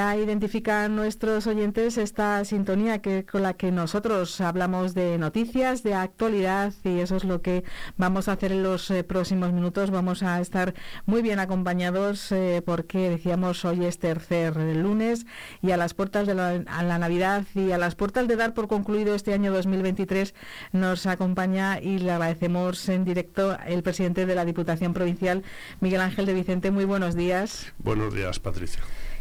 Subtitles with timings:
[0.00, 5.92] Ya identifican nuestros oyentes esta sintonía que con la que nosotros hablamos de noticias, de
[5.92, 7.64] actualidad y eso es lo que
[7.98, 9.90] vamos a hacer en los eh, próximos minutos.
[9.90, 10.72] Vamos a estar
[11.04, 15.26] muy bien acompañados eh, porque decíamos hoy es tercer lunes
[15.60, 18.68] y a las puertas de la, la Navidad y a las puertas de dar por
[18.68, 20.34] concluido este año 2023
[20.72, 25.42] nos acompaña y le agradecemos en directo el presidente de la Diputación Provincial,
[25.80, 26.70] Miguel Ángel de Vicente.
[26.70, 27.70] Muy buenos días.
[27.76, 28.80] Buenos días, Patricia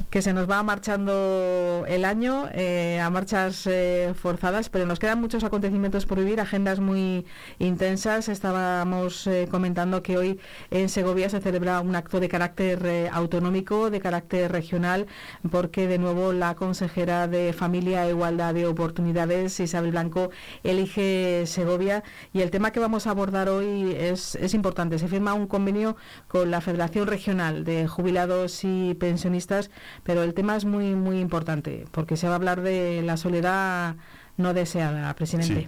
[0.09, 5.21] que se nos va marchando el año eh, a marchas eh, forzadas, pero nos quedan
[5.21, 7.25] muchos acontecimientos por vivir, agendas muy
[7.59, 8.27] intensas.
[8.27, 10.39] Estábamos eh, comentando que hoy
[10.71, 15.05] en Segovia se celebra un acto de carácter autonómico, de carácter regional,
[15.51, 20.31] porque de nuevo la consejera de Familia e Igualdad de Oportunidades, Isabel Blanco,
[20.63, 22.03] elige Segovia.
[22.33, 24.97] Y el tema que vamos a abordar hoy es, es importante.
[24.97, 25.95] Se firma un convenio
[26.27, 29.69] con la Federación Regional de Jubilados y Pensionistas
[30.03, 33.95] pero el tema es muy, muy importante, porque se va a hablar de la soledad
[34.39, 35.67] no deseada, presidente.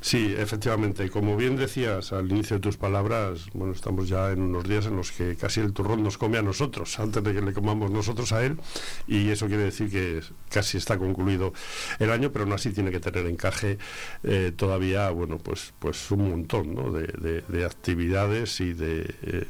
[0.00, 0.34] Sí.
[0.36, 1.10] efectivamente.
[1.10, 4.96] Como bien decías al inicio de tus palabras, bueno, estamos ya en unos días en
[4.96, 8.32] los que casi el turrón nos come a nosotros, antes de que le comamos nosotros
[8.32, 8.58] a él,
[9.06, 11.52] y eso quiere decir que casi está concluido
[11.98, 13.76] el año, pero aún así tiene que tener encaje
[14.24, 16.90] eh, todavía, bueno, pues, pues un montón ¿no?
[16.90, 19.14] de, actividades y de...
[19.22, 19.46] Eh,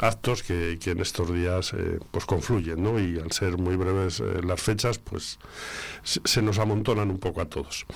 [0.00, 2.98] actos que, en estos días eh, pues confluyen, ¿no?
[2.98, 5.38] Y al ser muy breves eh, las fechas, pues
[6.02, 7.86] se, nos amontonan un poco a todos.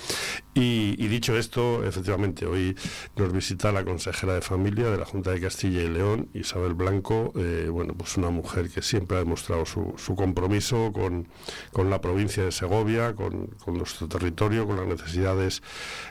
[0.55, 2.77] Y, dicho esto, efectivamente, hoy
[3.17, 7.33] nos visita la consejera de familia de la Junta de Castilla y León, Isabel Blanco,
[7.37, 11.29] eh, bueno, pues una mujer que siempre ha demostrado su, compromiso con,
[11.89, 15.63] la provincia de Segovia, con, con, nuestro territorio, con las necesidades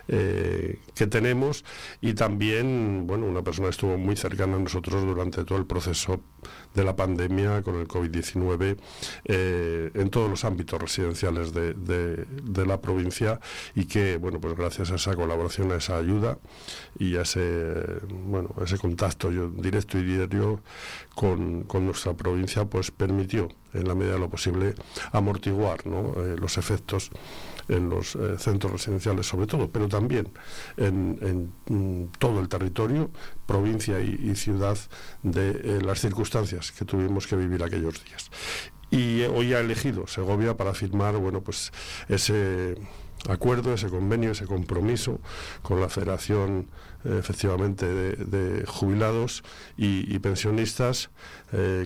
[0.07, 1.65] que tenemos
[2.01, 5.76] y también, bueno, una persona que estuvo muy cercana a nosotros durante todo el proceso
[5.77, 6.19] proceso
[6.73, 8.77] de la pandemia con el COVID-19
[9.25, 13.39] eh, en todos los ámbitos residenciales de, la provincia
[13.75, 16.39] y que, bueno, pues gracias a esa colaboración, a esa ayuda
[16.99, 17.75] y a ese,
[18.09, 20.61] bueno, ese contacto directo y diario
[21.15, 24.73] con, nuestra provincia, pues permitió, en la medida de lo posible,
[25.11, 27.11] amortiguar eh, los efectos
[27.69, 30.29] en los eh, centros residenciales sobre todo, pero también
[30.77, 33.09] en, mm, todo el territorio,
[33.45, 34.77] provincia y, ciudad,
[35.23, 38.29] de eh, las circunstancias que tuvimos que vivir aquellos días.
[38.89, 41.71] Y eh, hoy ha elegido Segovia para firmar bueno, pues
[42.07, 42.75] ese
[43.27, 45.19] acuerdo, ese convenio, ese compromiso
[45.61, 46.67] con la Federación
[47.03, 49.43] efectivamente de, jubilados
[49.77, 51.09] y, pensionistas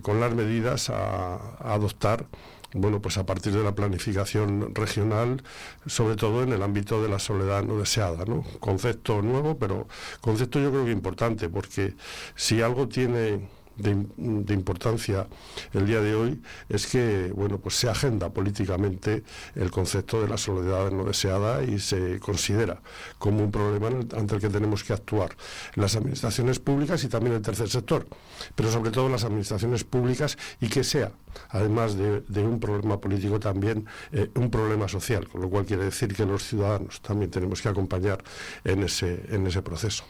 [0.01, 2.25] con las medidas a adoptar
[2.73, 5.43] bueno, pues a partir de la planificación regional,
[5.85, 8.43] sobre todo en el ámbito de la soledad no deseada, ¿no?
[8.59, 9.87] Concepto nuevo, pero
[10.21, 11.95] concepto yo creo que importante, porque
[12.35, 15.27] si algo tiene de, importancia
[15.73, 19.23] el día de hoy es que bueno pues se agenda políticamente
[19.55, 22.81] el concepto de la soledad no deseada y se considera
[23.17, 25.35] como un problema ante el que tenemos que actuar
[25.75, 28.07] las administraciones públicas y también el tercer sector
[28.55, 31.11] pero sobre todo las administraciones públicas y que sea
[31.49, 36.13] además de, un problema político también eh, un problema social con lo cual quiere decir
[36.13, 38.23] que los ciudadanos también tenemos que acompañar
[38.63, 40.03] en ese en ese proceso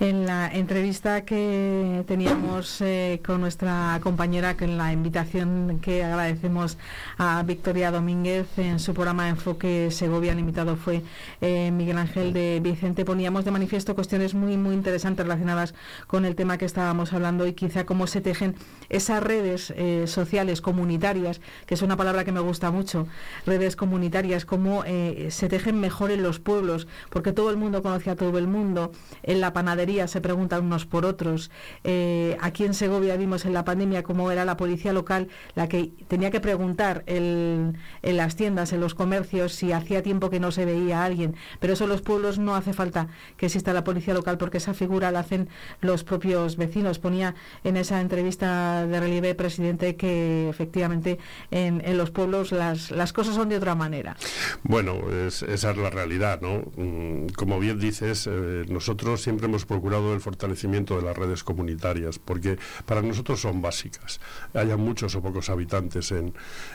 [0.00, 6.78] en la entrevista que teníamos eh, con nuestra compañera, con la invitación que agradecemos
[7.16, 11.02] a Victoria Domínguez en su programa Enfoque Segovia, invitado fue
[11.40, 15.74] eh, Miguel Ángel de Vicente, poníamos de manifiesto cuestiones muy, muy interesantes relacionadas
[16.08, 18.56] con el tema que estábamos hablando y quizá cómo se tejen
[18.88, 23.06] esas redes eh, sociales comunitarias, que es una palabra que me gusta mucho,
[23.46, 28.16] redes comunitarias, cómo se tejen mejor en los pueblos, porque todo el mundo conoce a
[28.16, 28.92] todo el mundo,
[29.22, 31.50] en la panadería se preguntan unos por otros.
[31.84, 35.92] Eh, aquí en Segovia vimos en la pandemia cómo era la policía local la que
[36.08, 40.64] tenía que preguntar en las tiendas, en los comercios, si hacía tiempo que no se
[40.64, 41.36] veía a alguien.
[41.60, 44.74] Pero eso en los pueblos no hace falta que exista la policía local porque esa
[44.74, 45.48] figura la hacen
[45.80, 46.98] los propios vecinos.
[46.98, 51.18] Ponía en esa entrevista de relieve presidente que efectivamente
[51.50, 54.16] en, los pueblos las, las cosas son de otra manera.
[54.62, 56.62] Bueno, esa es la realidad, ¿no?
[56.76, 62.20] Mm, como bien dices, eh, nosotros siempre hemos procurado el fortalecimiento de las redes comunitarias,
[62.20, 64.20] porque para nosotros son básicas,
[64.54, 66.32] haya muchos o pocos habitantes en,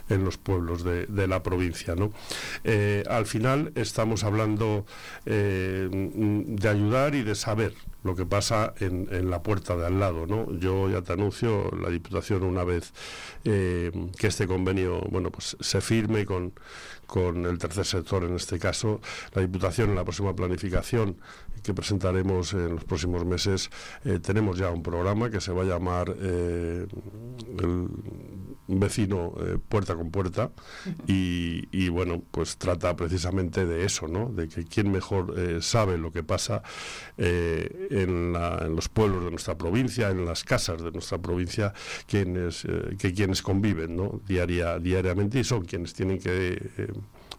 [0.10, 1.96] en los pueblos de, la provincia.
[1.96, 2.12] ¿no?
[2.66, 4.86] Eh, al final estamos hablando
[5.26, 7.74] eh, de ayudar y de saber
[8.04, 10.26] lo que pasa en, la puerta de al lado.
[10.26, 10.52] ¿no?
[10.58, 12.94] Yo ya te anuncio, la Diputación una vez
[13.44, 16.54] eh, que este convenio bueno, pues se firme con,
[17.06, 19.02] con el tercer sector, en este caso,
[19.34, 21.18] la Diputación en la próxima planificación
[21.64, 23.70] que presentaremos en los próximos meses,
[24.06, 26.88] eh, tenemos ya un programa que se va a llamar eh,
[27.60, 27.88] el
[28.68, 29.34] vecino
[29.68, 30.52] puerta con puerta
[31.06, 34.30] y, bueno, pues trata precisamente de eso, ¿no?
[34.30, 36.62] De que quien mejor sabe lo que pasa
[37.90, 38.34] en,
[38.76, 41.74] los pueblos de nuestra provincia, en las casas de nuestra provincia,
[42.08, 42.66] quienes,
[42.98, 44.22] que quienes conviven, ¿no?
[44.28, 46.72] Diaria, diariamente y son quienes tienen que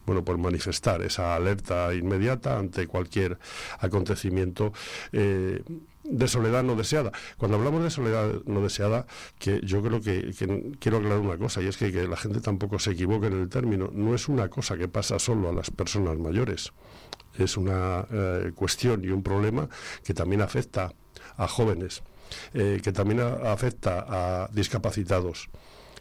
[0.07, 3.39] bueno, por manifestar esa alerta inmediata ante cualquier
[3.79, 4.73] acontecimiento.
[5.13, 5.63] Eh,
[6.03, 7.13] de soledad no deseada.
[7.37, 9.07] Cuando hablamos de soledad no deseada,
[9.39, 10.33] que yo creo que,
[10.81, 13.91] quiero aclarar una cosa, y es que, la gente tampoco se equivoque en el término,
[13.93, 16.73] no es una cosa que pasa solo a las personas mayores,
[17.45, 19.69] es una eh, cuestión y un problema
[20.05, 20.93] que también afecta
[21.37, 22.03] a jóvenes,
[22.55, 25.49] eh, que también afecta a discapacitados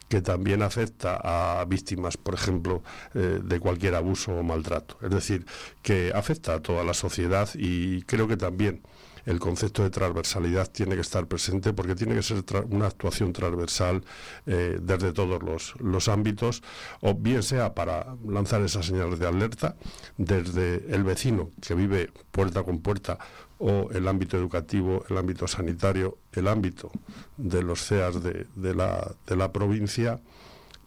[0.10, 2.82] que también afecta a víctimas, por ejemplo,
[3.14, 4.98] eh, de cualquier abuso o maltrato.
[5.04, 5.46] Es decir,
[5.84, 8.82] que afecta a toda la sociedad y creo que también
[9.26, 14.04] el concepto de transversalidad tiene que estar presente porque tiene que ser una actuación transversal
[14.46, 16.64] eh, desde todos los, los, ámbitos,
[17.02, 19.76] o bien sea para lanzar esas señales de alerta
[20.18, 23.18] desde el vecino que vive puerta con puerta
[23.58, 26.92] o el ámbito educativo, el ámbito sanitario, el ámbito
[27.38, 30.22] de los CEAS de, la, de la, provincia,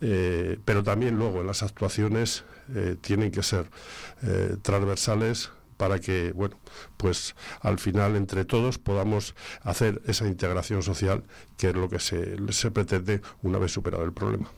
[0.01, 2.45] eh, pero también luego en las actuaciones
[2.75, 3.69] eh, tienen que ser
[4.63, 5.51] transversales
[5.83, 6.61] para que, bueno,
[6.97, 11.25] pues al final entre todos podamos hacer esa integración social
[11.57, 14.49] que es lo que se, se pretende una vez superado el problema.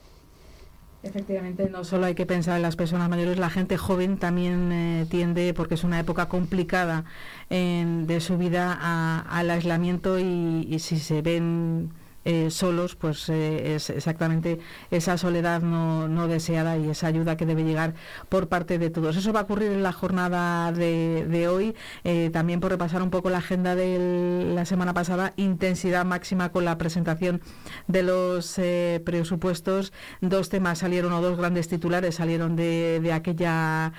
[1.03, 5.07] Efectivamente, no solo hay que pensar en las personas mayores, la gente joven también eh,
[5.09, 7.07] tiende, porque es una época complicada
[7.49, 11.91] de su vida, al aislamiento y si se ven
[12.25, 14.59] eh, solos, pues eh, es exactamente
[14.91, 17.95] esa soledad no, no, deseada y esa ayuda que debe llegar
[18.31, 19.17] por parte de todos.
[19.17, 21.75] Eso va a ocurrir en la jornada de, hoy,
[22.05, 26.65] eh, también por repasar un poco la agenda de la semana pasada, intensidad máxima con
[26.65, 27.43] la presentación
[27.89, 28.59] de los
[29.05, 29.93] presupuestos.
[30.23, 33.93] Dos temas salieron o dos grandes titulares salieron de, de aquella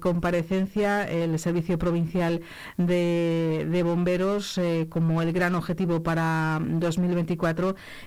[0.00, 2.40] comparecencia, el Servicio Provincial
[2.78, 4.58] de Bomberos
[4.88, 7.49] como el gran objetivo para 2024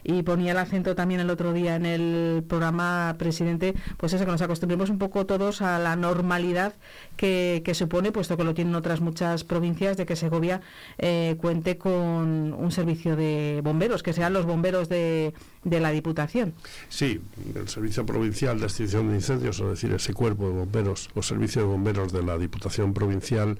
[0.03, 4.31] y ponía el acento también el otro día en el programa presidente, pues eso que
[4.31, 6.73] nos acostumbremos un poco todos a la normalidad
[7.17, 10.61] que, supone, puesto que lo tienen otras muchas provincias, de que Segovia
[10.97, 16.53] eh, cuente con un servicio de bomberos, que sean los bomberos de, de la Diputación.
[16.89, 17.21] Sí,
[17.55, 21.61] el Servicio Provincial de Extinción de Incendios, es decir, ese cuerpo de bomberos o servicio
[21.61, 23.57] de bomberos de la Diputación Provincial,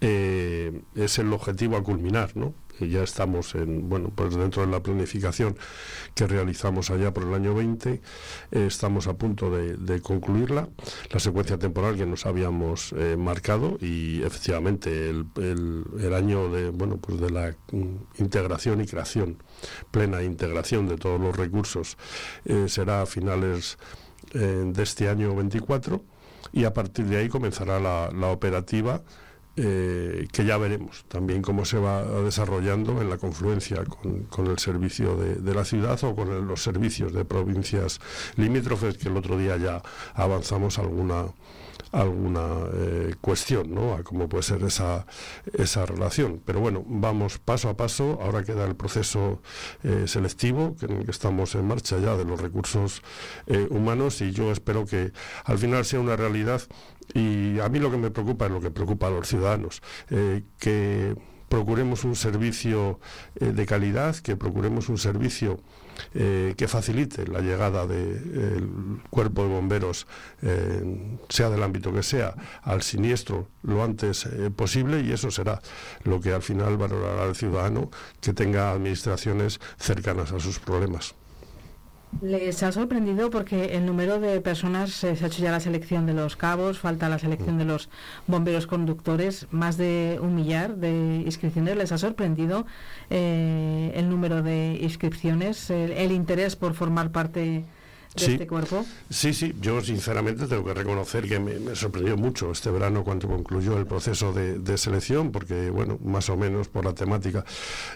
[0.00, 2.54] eh, es el objetivo a culminar, ¿no?
[2.80, 5.56] Ya estamos en, bueno, pues dentro de la planificación
[6.14, 8.00] que realizamos allá por el año 20, eh,
[8.66, 10.68] estamos a punto de, concluirla,
[11.10, 17.20] la secuencia temporal que nos habíamos eh, marcado y efectivamente el, año de, bueno, pues
[17.20, 19.42] de la mm, integración y creación,
[19.90, 21.96] plena integración de todos los recursos
[22.44, 23.78] eh, será a finales
[24.32, 26.02] de este año 24
[26.52, 29.02] y a partir de ahí comenzará la operativa
[29.56, 35.16] eh, que ya veremos también cómo se va desarrollando en la confluencia con, el servicio
[35.16, 38.00] de, la ciudad o con los servicios de provincias
[38.34, 39.80] limítrofes, que el otro día ya
[40.14, 41.26] avanzamos alguna
[41.92, 42.42] alguna
[42.72, 43.94] eh, cuestión ¿no?
[43.94, 45.06] a cómo puede ser esa,
[45.52, 46.42] esa relación.
[46.44, 48.18] Pero bueno, vamos paso a paso.
[48.20, 49.40] Ahora queda el proceso
[49.84, 53.02] eh, selectivo, en el que estamos en marcha ya de los recursos
[53.70, 55.12] humanos y yo espero que
[55.44, 56.62] al final sea una realidad
[57.12, 60.42] y a mí lo que me preocupa es lo que preocupa a los ciudadanos, eh,
[60.58, 61.16] que
[61.48, 62.98] procuremos un servicio
[63.36, 65.60] eh, de calidad, que procuremos un servicio
[66.14, 70.08] eh, que facilite la llegada del cuerpo de bomberos,
[71.28, 75.60] sea del ámbito que sea, al siniestro lo antes posible y eso será
[76.02, 81.14] lo que al final valorará el ciudadano que tenga administraciones cercanas a sus problemas.
[82.22, 86.06] Les ha sorprendido porque el número de personas, eh, se ha hecho ya la selección
[86.06, 87.88] de los cabos, falta la selección de los
[88.26, 91.76] bomberos conductores, más de un millar de inscripciones.
[91.76, 92.66] ¿Les ha sorprendido
[93.10, 97.64] eh, el número de inscripciones, el, interés por formar parte
[98.14, 98.84] de este cuerpo?
[99.10, 103.76] Sí, sí, yo sinceramente tengo que reconocer que me, sorprendió mucho este verano cuando concluyó
[103.78, 107.44] el proceso de, selección, porque, bueno, más o menos por la temática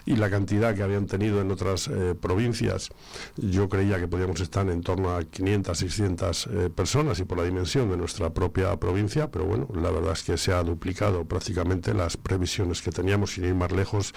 [0.05, 2.89] y la cantidad que habían tenido en otras eh, provincias,
[3.35, 7.43] yo creía que podíamos estar en torno a 500, 600 eh, personas y por la
[7.43, 11.93] dimensión de nuestra propia provincia, pero bueno, la verdad es que se ha duplicado prácticamente
[11.93, 14.13] las previsiones que teníamos, sin ir más lejos,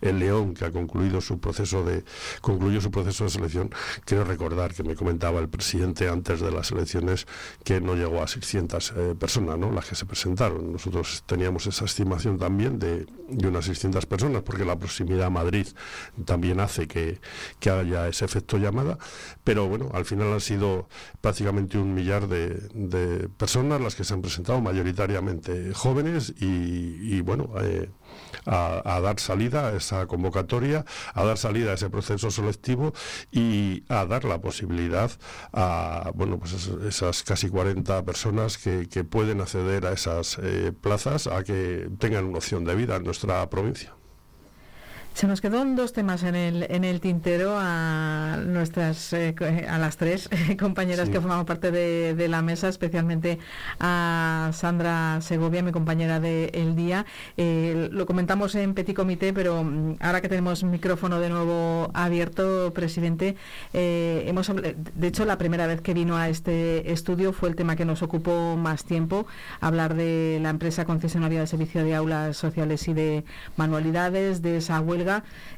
[0.00, 2.04] el León, que ha concluido su proceso de,
[2.40, 3.70] concluyó su proceso de selección,
[4.04, 7.26] quiero recordar que me comentaba el presidente antes de las elecciones
[7.64, 9.70] que no llegó a 600 eh, personas, ¿no?
[9.70, 10.72] Las que se presentaron.
[10.72, 15.66] Nosotros teníamos esa estimación también de, unas 600 personas, porque la proximidad a Madrid
[16.24, 17.20] también hace que,
[17.70, 18.98] haya ese efecto llamada,
[19.44, 20.88] pero bueno, al final han sido
[21.20, 27.90] prácticamente un millar de, personas las que se han presentado, mayoritariamente jóvenes, y, bueno, eh,
[28.46, 32.92] a, dar salida a esa convocatoria, a dar salida a ese proceso selectivo
[33.30, 35.10] y a dar la posibilidad
[35.52, 41.42] a bueno pues esas casi 40 personas que, pueden acceder a esas eh, plazas a
[41.42, 43.92] que tengan una opción de vida en nuestra provincia.
[45.14, 49.34] Se nos quedó dos temas en el, en el tintero a nuestras eh,
[49.68, 50.28] a las tres
[50.58, 53.38] compañeras que formamos parte de, la mesa, especialmente
[53.78, 57.04] a Sandra Segovia, mi compañera de El Día.
[57.36, 62.72] Eh, lo comentamos en Petit Comité, pero mm, ahora que tenemos micrófono de nuevo abierto,
[62.72, 63.36] presidente,
[63.74, 67.76] eh, hemos de hecho la primera vez que vino a este estudio fue el tema
[67.76, 69.26] que nos ocupó más tiempo,
[69.60, 73.24] hablar de la empresa concesionaria de servicio de aulas sociales y de
[73.56, 74.80] manualidades, de esa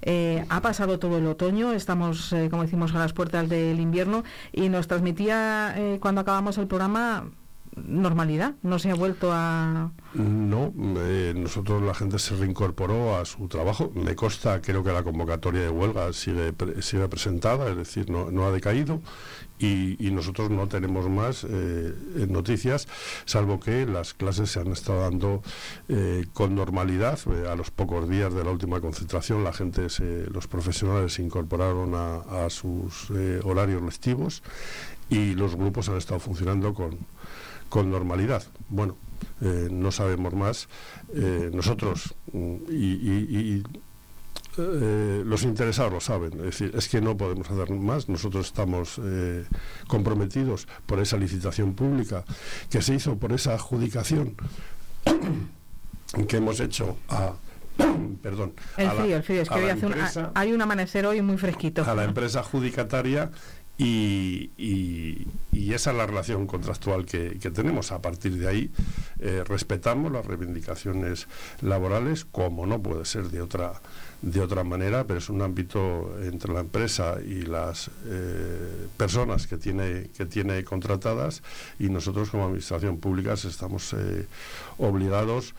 [0.02, 4.24] eh, ha pasado todo el otoño, estamos, eh, como decimos, a las puertas del invierno
[4.52, 7.30] y nos transmitía eh, cuando acabamos el programa
[7.76, 9.92] normalidad, no se ha vuelto a...
[10.14, 13.90] No, nosotros la gente se reincorporó a su trabajo.
[13.94, 18.46] Me consta, creo que la convocatoria de huelga sigue, sigue presentada, es decir, no, no
[18.46, 19.00] ha decaído
[19.58, 21.94] y, nosotros no tenemos más eh,
[22.28, 22.86] noticias,
[23.24, 25.42] salvo que las clases se han estado dando
[25.88, 27.18] eh, con normalidad.
[27.26, 29.86] Eh, a los pocos días de la última concentración, la gente,
[30.30, 33.10] los profesionales se incorporaron a, a sus
[33.44, 34.42] horarios lectivos
[35.08, 36.98] y los grupos han estado funcionando con,
[37.68, 38.42] con normalidad.
[38.68, 38.96] Bueno,
[39.40, 40.68] eh, no sabemos más.
[41.14, 43.62] Eh, nosotros mm, y,
[44.56, 48.08] eh, los interesados lo saben, es decir, es que no podemos hacer más.
[48.08, 49.00] Nosotros estamos
[49.88, 52.24] comprometidos por esa licitación pública
[52.70, 54.36] que se hizo por esa adjudicación
[56.28, 57.34] que hemos hecho a
[58.22, 58.52] perdón.
[58.76, 59.94] El frío, el frío, es que hoy hace un,
[60.34, 61.84] hay un amanecer hoy muy fresquito.
[61.84, 63.30] A la empresa adjudicataria
[63.76, 64.50] y,
[65.52, 67.90] esa es la relación contractual que, tenemos.
[67.90, 68.70] A partir de ahí
[69.18, 71.26] eh, respetamos las reivindicaciones
[71.62, 73.80] laborales, como no puede ser de otra,
[74.22, 79.56] de otra manera, pero es un ámbito entre la empresa y las eh, personas que
[79.56, 81.42] tiene, que tiene contratadas
[81.80, 84.26] y nosotros como Administración Pública estamos eh,
[84.78, 85.54] obligados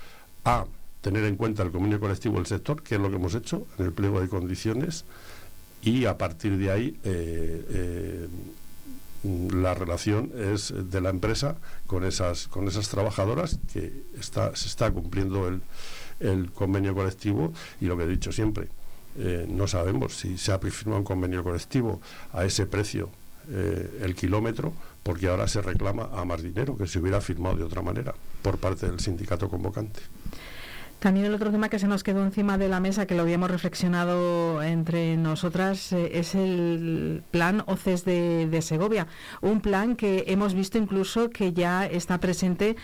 [0.45, 0.65] a
[1.01, 3.85] tener en cuenta el convenio colectivo del sector, que es lo que hemos hecho en
[3.85, 5.05] el pliego de condiciones,
[5.85, 8.27] y a partir de ahí eh, eh,
[9.53, 14.91] la relación es de la empresa con esas con esas trabajadoras que está, se está
[14.91, 15.61] cumpliendo el,
[16.19, 18.67] el convenio colectivo y lo que he dicho siempre
[19.17, 22.01] eh, no sabemos si se ha firmado un convenio colectivo
[22.33, 23.09] a ese precio
[23.47, 24.73] el kilómetro
[25.03, 28.57] porque ahora se reclama a más dinero que se hubiera firmado de otra manera por
[28.57, 30.01] parte del sindicato convocante.
[31.05, 33.51] También el otro tema que se nos quedó encima de la mesa, que lo habíamos
[33.51, 39.05] reflexionado entre nosotras, eh, es el plan OCES de, Segovia.
[39.41, 42.75] Un plan que hemos visto incluso que ya está presente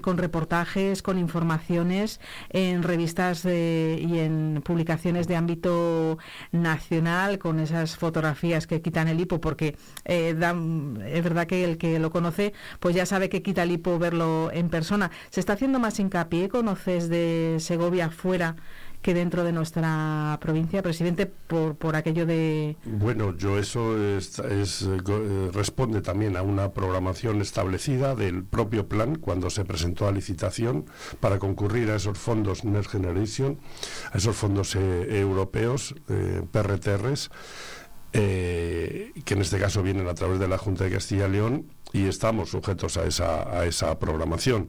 [0.00, 3.48] con reportajes, con informaciones en revistas y
[4.20, 6.18] en publicaciones de ámbito
[6.52, 10.36] nacional, con esas fotografías que quitan el hipo, porque eh,
[11.06, 14.50] es verdad que el que lo conoce pues ya sabe que quita el hipo verlo
[14.52, 15.10] en persona.
[15.30, 18.56] Se está haciendo más hincapié con OCES de Segovia fuera
[19.02, 22.76] que dentro de nuestra provincia, presidente, por, por aquello de...
[22.84, 29.48] Bueno, yo eso es, eh, responde también a una programación establecida del propio plan cuando
[29.48, 30.84] se presentó a licitación
[31.20, 33.58] para concurrir a esos fondos Next Generation,
[34.12, 37.30] a esos fondos eh, europeos, eh, PRTRs,
[38.12, 42.06] que en este caso vienen a través de la Junta de Castilla y León y
[42.06, 44.68] estamos sujetos a esa, a esa programación.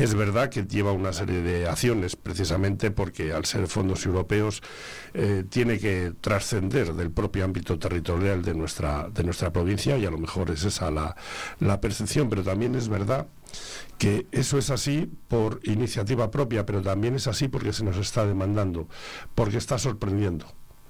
[0.00, 4.62] Es verdad que lleva una serie de acciones, precisamente porque al ser fondos europeos
[5.12, 10.10] eh, tiene que trascender del propio ámbito territorial de nuestra, de nuestra provincia y a
[10.10, 11.14] lo mejor es esa la,
[11.58, 13.26] la percepción, pero también es verdad
[13.98, 18.24] que eso es así por iniciativa propia, pero también es así porque se nos está
[18.24, 18.88] demandando,
[19.34, 20.46] porque está sorprendiendo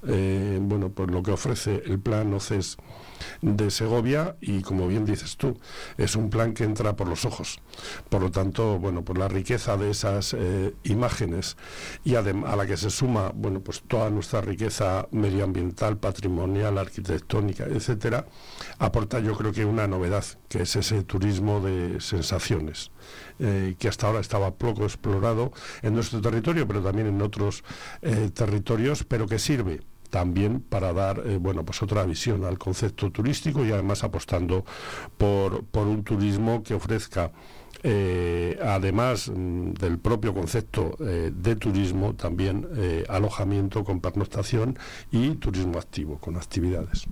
[0.07, 2.76] eh, bueno, pues lo que ofrece el plan OCES
[3.42, 5.59] de Segovia y como bien dices tú,
[5.97, 7.61] es un plan que entra por los ojos.
[8.09, 11.57] Por lo tanto, bueno, pues la riqueza de esas eh, imágenes
[12.04, 18.26] y a la que se suma, bueno, pues toda nuestra riqueza medioambiental, patrimonial, arquitectónica, etcétera,
[18.78, 22.90] aporta yo creo que una novedad, que es ese turismo de sensaciones.
[23.42, 27.64] Eh, que hasta ahora estaba poco explorado en nuestro territorio, pero también en otros
[28.02, 29.80] eh, territorios, pero que sirve
[30.11, 34.66] también para dar eh, bueno pues otra visión al concepto turístico y además apostando
[35.16, 37.32] por, por un turismo que ofrezca
[38.62, 42.68] además mm, del propio concepto de turismo, también
[43.09, 44.78] alojamiento con pernoctación
[45.11, 47.06] y turismo activo, con actividades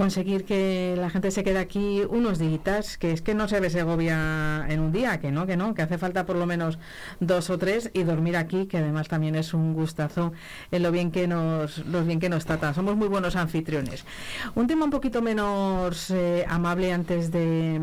[0.00, 3.68] conseguir que la gente se quede aquí unos días, que es que no se ve
[3.68, 6.78] Segovia en un día, que no, que no, que hace falta por lo menos
[7.20, 10.32] dos o tres y dormir aquí, que además también es un gustazo
[10.70, 12.72] en lo bien que nos, lo bien que nos trata.
[12.72, 14.06] Somos muy buenos anfitriones.
[14.54, 17.78] Un tema un poquito menos eh, amable antes de,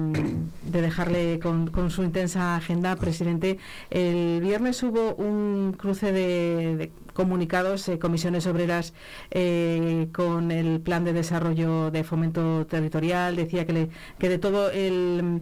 [0.64, 3.60] dejarle con, su intensa agenda, presidente.
[3.92, 8.94] El viernes hubo un cruce de comunicados, eh, comisiones obreras
[9.32, 14.70] eh, con el plan de desarrollo de fomento territorial, decía que, le, que de todo
[14.70, 15.42] el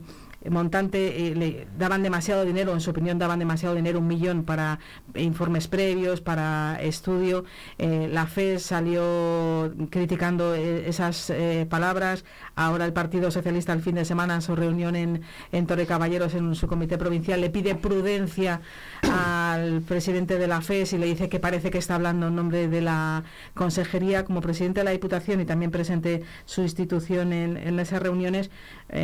[0.49, 4.79] montante, eh, le daban demasiado dinero, en su opinión daban demasiado dinero, un millón para
[5.15, 7.45] informes previos, para estudio.
[7.77, 11.31] Eh, la FES salió criticando eh, esas
[11.69, 12.25] palabras.
[12.55, 15.21] Ahora el Partido Socialista el fin de semana en su reunión en,
[15.51, 18.61] en Torre Caballeros, en su comité provincial, le pide prudencia
[19.01, 22.67] al presidente de la FES y le dice que parece que está hablando en nombre
[22.67, 23.23] de la
[23.53, 28.49] consejería como presidente de la Diputación y también presente su institución en, en esas reuniones.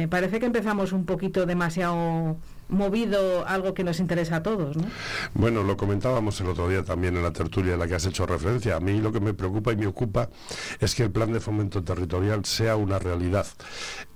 [0.10, 2.38] parece que empezamos un poquito demasiado
[2.72, 4.78] movido algo que nos interesa a todos.
[4.78, 4.84] ¿no?
[5.34, 8.26] Bueno, lo comentábamos el otro día también en la tertulia en la que has hecho
[8.26, 8.78] referencia.
[8.78, 10.30] A mí lo que me preocupa y me ocupa
[10.80, 13.46] es que el plan de fomento territorial sea una realidad.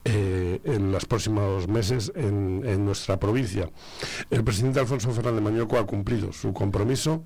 [0.08, 3.72] Eh, en los próximos meses en, nuestra provincia.
[4.30, 7.24] El presidente Alfonso Fernández Mañoco ha cumplido su compromiso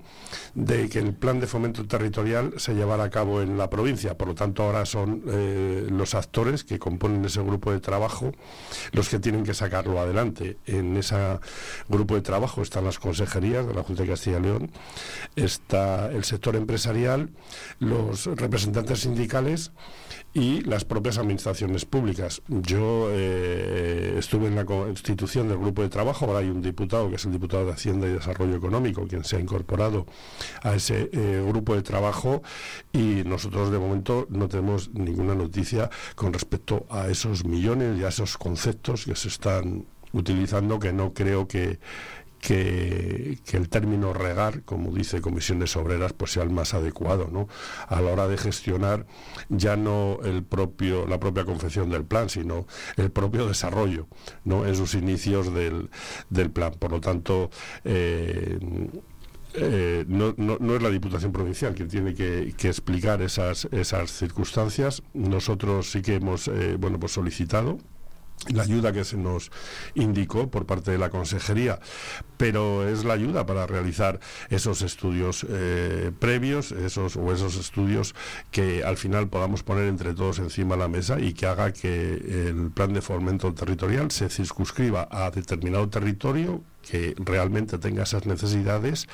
[0.54, 4.16] de que el plan de fomento territorial se llevara a cabo en la provincia.
[4.16, 8.32] Por lo tanto, ahora son eh, los actores que componen ese grupo de trabajo
[8.92, 10.56] los que tienen que sacarlo adelante.
[10.64, 11.16] En ese
[11.88, 14.70] grupo de trabajo están las consejerías de la Junta de Castilla y León,
[15.36, 17.30] está el sector empresarial,
[17.78, 19.72] los representantes sindicales
[20.32, 22.42] y las propias administraciones públicas.
[22.48, 27.16] Yo eh, estuve en la constitución del grupo de trabajo, ahora hay un diputado que
[27.16, 30.06] es el diputado de Hacienda y Desarrollo Económico, quien se ha incorporado
[30.62, 32.42] a ese eh, grupo de trabajo
[32.92, 38.08] y nosotros de momento no tenemos ninguna noticia con respecto a esos millones y a
[38.08, 41.78] esos conceptos que se están utilizando que no creo que
[42.40, 47.48] que, el término regar, como dice Comisiones Obreras, pues sea el más adecuado, ¿no?
[47.88, 49.06] A la hora de gestionar
[49.48, 54.08] ya no el propio, la propia confección del plan, sino el propio desarrollo,
[54.44, 54.66] ¿no?
[54.66, 55.90] En sus inicios del,
[56.30, 56.72] del plan.
[56.78, 57.50] Por lo tanto,
[57.84, 58.58] eh,
[59.54, 65.02] eh, no, no, es la Diputación Provincial quien tiene que, explicar esas, esas circunstancias.
[65.12, 67.78] Nosotros sí que hemos eh, bueno, pues solicitado
[68.48, 69.50] la ayuda que se nos
[69.94, 71.78] indicó por parte de la consejería,
[72.36, 78.14] pero es la ayuda para realizar esos estudios eh, previos, esos o esos estudios
[78.50, 82.48] que al final podamos poner entre todos encima de la mesa y que haga que
[82.48, 89.06] el plan de fomento territorial se circunscriba a determinado territorio que realmente tenga esas necesidades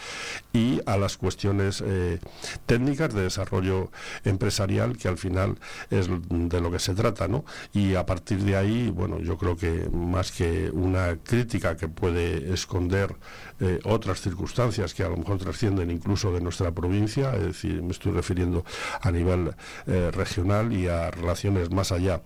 [0.53, 2.19] y a las cuestiones eh,
[2.67, 3.91] técnicas de desarrollo
[4.25, 5.59] empresarial que al final
[5.91, 7.45] es de lo que se trata, ¿no?
[7.73, 12.53] Y a partir de ahí, bueno, yo creo que más que una crítica que puede
[12.53, 13.17] esconder
[13.61, 17.93] eh, otras circunstancias que a lo mejor trascienden incluso de nuestra provincia, es decir, me
[17.93, 18.65] estoy refiriendo
[19.01, 19.55] a nivel
[19.87, 22.23] eh, regional y a relaciones más allá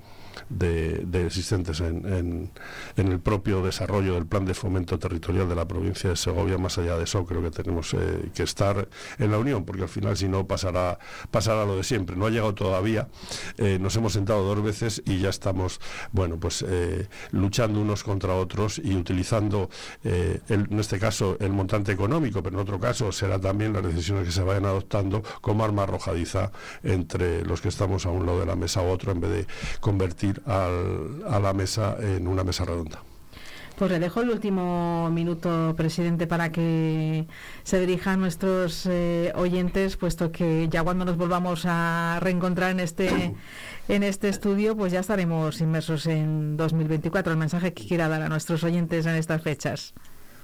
[0.48, 2.50] de, existentes en,
[2.96, 6.58] el propio desarrollo del plan de fomento territorial de la provincia de Segovia.
[6.58, 8.88] Más allá de eso, creo que tenemos eh, que estar
[9.18, 10.98] en la unión, porque al final, si no, pasará,
[11.30, 12.16] pasará lo de siempre.
[12.16, 13.08] No ha llegado todavía,
[13.58, 15.80] eh, nos hemos sentado dos veces y ya estamos,
[16.12, 19.70] bueno, pues eh, luchando unos contra otros y utilizando,
[20.02, 24.32] en este caso, el montante económico, pero en otro caso será también las decisiones que
[24.32, 28.56] se vayan adoptando como arma arrojadiza entre los que estamos a un lado de la
[28.56, 29.46] mesa u otro, en vez de
[29.80, 33.00] convertir a la mesa en una mesa redonda.
[33.80, 37.24] Pues le dejo el último minuto, presidente, para que
[37.62, 42.80] se dirija a nuestros eh, oyentes, puesto que ya cuando nos volvamos a reencontrar en
[42.80, 43.08] este
[43.88, 47.32] en este estudio, pues ya estaremos inmersos en 2024.
[47.32, 49.94] El mensaje que quiera dar a nuestros oyentes en estas fechas.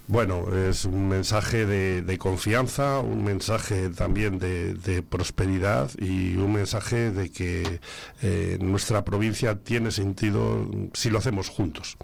[0.09, 7.31] Bueno, es un mensaje de, confianza, un mensaje también de, prosperidad y un mensaje de
[7.31, 7.81] que
[8.23, 11.97] eh, nuestra provincia tiene sentido si lo hacemos juntos.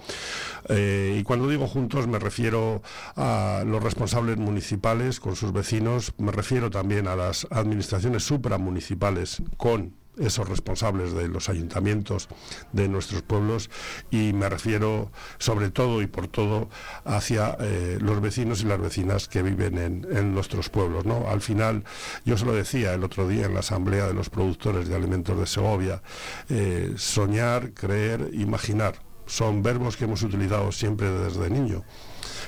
[0.68, 2.82] Eh, y cuando digo juntos me refiero
[3.14, 10.01] a los responsables municipales con sus vecinos, me refiero también a las administraciones supramunicipales con
[10.18, 12.28] esos responsables de los ayuntamientos
[12.72, 13.70] de nuestros pueblos
[14.10, 16.68] y me refiero sobre todo y por todo
[17.04, 21.04] hacia eh, los vecinos y las vecinas que viven en, nuestros pueblos.
[21.04, 21.28] ¿no?
[21.28, 21.84] Al final,
[22.24, 25.38] yo se lo decía el otro día en la Asamblea de los Productores de Alimentos
[25.38, 26.02] de Segovia,
[26.48, 28.94] eh, soñar, creer, imaginar
[29.26, 31.84] son verbos que hemos utilizado siempre desde niño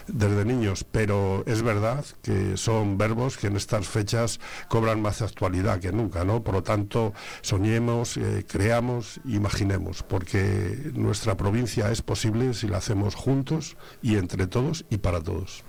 [0.06, 5.80] desde niños, pero es verdad que son verbos que en estas fechas cobran más actualidad
[5.80, 6.42] que nunca, ¿no?
[6.42, 7.12] Por lo tanto,
[7.42, 14.46] soñemos, eh, creamos, imaginemos, porque nuestra provincia es posible si la hacemos juntos y entre
[14.46, 15.64] todos y para todos.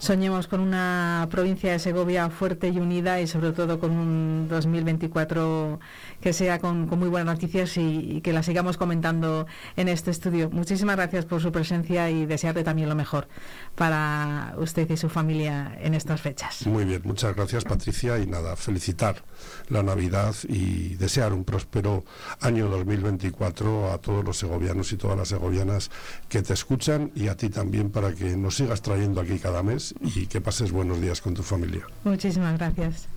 [0.00, 5.78] Soñemos con una provincia de Segovia fuerte y unida y sobre todo con un 2024
[6.22, 10.48] que sea con, muy buenas noticias y, que la sigamos comentando en este estudio.
[10.48, 13.28] Muchísimas gracias por su presencia y desearle también lo mejor
[13.74, 16.66] para usted y su familia en estas fechas.
[16.66, 19.22] Muy bien, muchas gracias Patricia y nada, felicitar
[19.68, 22.04] la Navidad y desear un próspero
[22.40, 25.90] año 2024 a todos los segovianos y todas las segovianas
[26.28, 29.94] que te escuchan y a ti también para que nos sigas trayendo aquí cada mes
[30.00, 31.82] y que pases buenos días con tu familia.
[32.04, 33.08] Muchísimas gracias.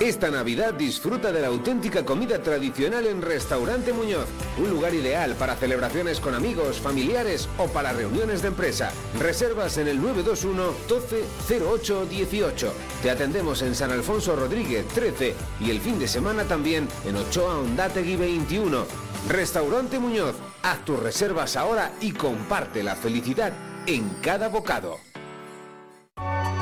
[0.00, 5.56] Esta Navidad disfruta de la auténtica comida tradicional en Restaurante Muñoz, un lugar ideal para
[5.56, 8.92] celebraciones con amigos, familiares o para reuniones de empresa.
[9.18, 11.24] Reservas en el 921 12
[11.64, 12.72] 08 18.
[13.02, 17.58] Te atendemos en San Alfonso Rodríguez 13 y el fin de semana también en Ochoa
[17.58, 18.86] Ondategui 21.
[19.28, 23.52] Restaurante Muñoz, haz tus reservas ahora y comparte la felicidad
[23.86, 25.07] en cada bocado.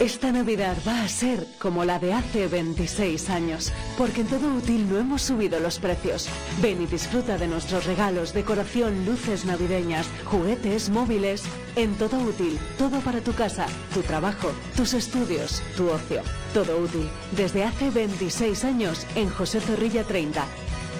[0.00, 4.90] Esta Navidad va a ser como la de hace 26 años, porque en todo útil
[4.90, 6.28] no hemos subido los precios.
[6.60, 11.44] Ven y disfruta de nuestros regalos, decoración, luces navideñas, juguetes, móviles.
[11.76, 16.22] En todo útil, todo para tu casa, tu trabajo, tus estudios, tu ocio.
[16.52, 20.44] Todo útil, desde hace 26 años en José Zorrilla 30.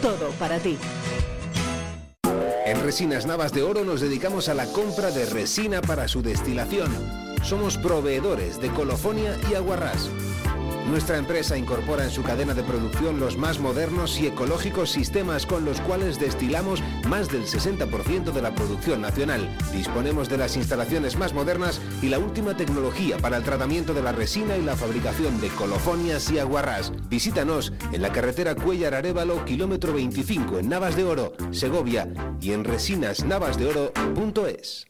[0.02, 0.78] Todo para ti.
[2.64, 7.23] En Resinas Navas de Oro nos dedicamos a la compra de resina para su destilación
[7.44, 10.10] somos proveedores de colofonia y aguarrás.
[10.88, 15.64] Nuestra empresa incorpora en su cadena de producción los más modernos y ecológicos sistemas con
[15.64, 19.48] los cuales destilamos más del 60% de la producción nacional.
[19.72, 24.12] Disponemos de las instalaciones más modernas y la última tecnología para el tratamiento de la
[24.12, 26.92] resina y la fabricación de colofonias y aguarrás.
[27.08, 32.62] Visítanos en la carretera Cuellar Arevalo, kilómetro 25 en Navas de Oro, Segovia y en
[32.62, 34.86] resinasnavasdeoro.es.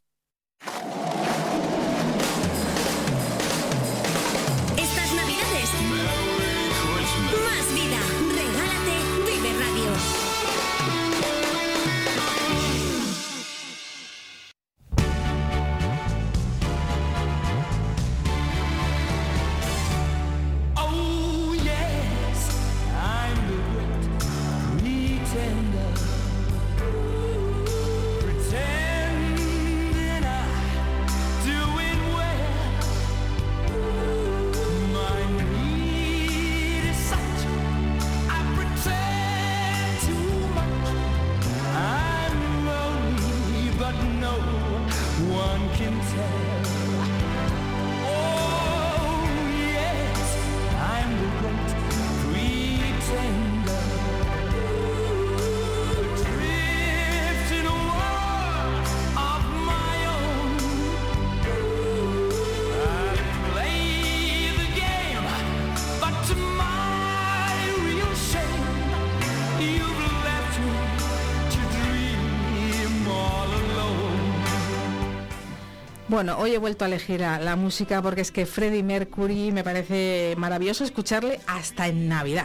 [76.14, 80.36] Bueno, hoy he vuelto a elegir la, música porque es que Freddie Mercury me parece
[80.38, 82.44] maravilloso escucharle hasta en Navidad.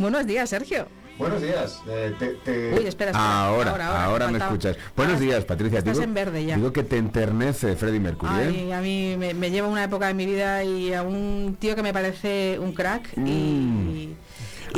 [0.00, 0.88] Buenos días, Sergio.
[1.16, 1.80] Buenos días.
[1.86, 4.76] Eh, Uy, espera, Ahora, ahora, me escuchas.
[4.96, 5.78] Buenos días, Patricia.
[5.78, 6.56] Estás en verde ya.
[6.56, 8.32] Digo que te enternece Freddie Mercury.
[8.32, 8.74] Ay, ¿eh?
[8.74, 11.92] a mí me, lleva una época de mi vida y a un tío que me
[11.92, 14.08] parece un crack y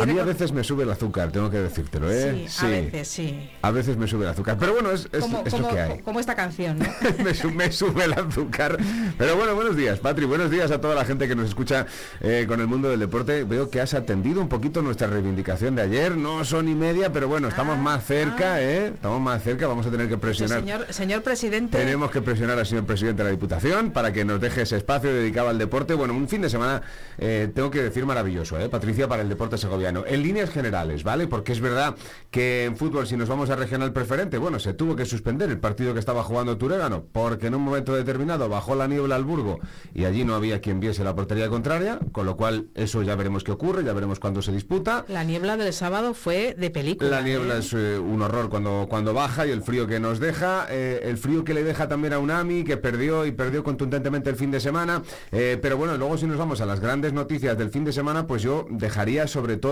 [0.01, 2.47] A mí a veces me sube el azúcar, tengo que decírtelo, ¿eh?
[2.49, 3.51] Sí, a veces sí.
[3.63, 5.99] A veces me sube el azúcar, pero bueno, es, es, lo que hay.
[6.01, 6.87] Como esta canción, ¿no?
[7.55, 8.79] me, sube, el azúcar.
[9.19, 11.87] Pero bueno, buenos días, Patri, buenos días a toda la gente que nos escucha
[12.21, 13.45] eh, con el mundo del deporte.
[13.45, 17.29] Veo que has atendido un poquito nuestra reivindicación de ayer, no son y media, pero
[17.29, 18.63] bueno, estamos ah, más cerca, ah.
[18.63, 18.87] ¿eh?
[18.95, 20.61] Estamos más cerca, vamos a tener que presionar.
[20.61, 21.77] señor, señor presidente.
[21.77, 25.13] Tenemos que presionar al señor presidente de la Diputación para que nos deje ese espacio
[25.13, 25.95] dedicado al deporte.
[25.95, 26.83] Bueno, un fin de semana,
[27.19, 28.69] eh, tengo que decir maravilloso, ¿eh?
[28.69, 29.90] Patricia, para el deporte segoviano.
[29.91, 31.27] En líneas generales, ¿vale?
[31.27, 31.97] Porque es verdad
[32.31, 35.59] que en fútbol, si nos vamos a regional preferente, bueno, se tuvo que suspender el
[35.59, 39.59] partido que estaba jugando Turégano, porque en un momento determinado bajó la niebla al Burgo
[39.95, 43.45] y allí no había quien viese la portería contraria, con lo cual eso ya veremos
[43.45, 45.05] qué ocurre, ya veremos cuándo se disputa.
[45.09, 47.11] La niebla del sábado fue de película.
[47.11, 47.59] La niebla ¿eh?
[47.61, 51.19] es eh, un horror cuando, cuando baja y el frío que nos deja, eh, el
[51.19, 54.61] frío que le deja también a Unami, que perdió y perdió contundentemente el fin de
[54.61, 55.03] semana.
[55.31, 58.43] pero bueno, luego si nos vamos a las grandes noticias del fin de semana, pues
[58.43, 59.70] yo dejaría sobre todo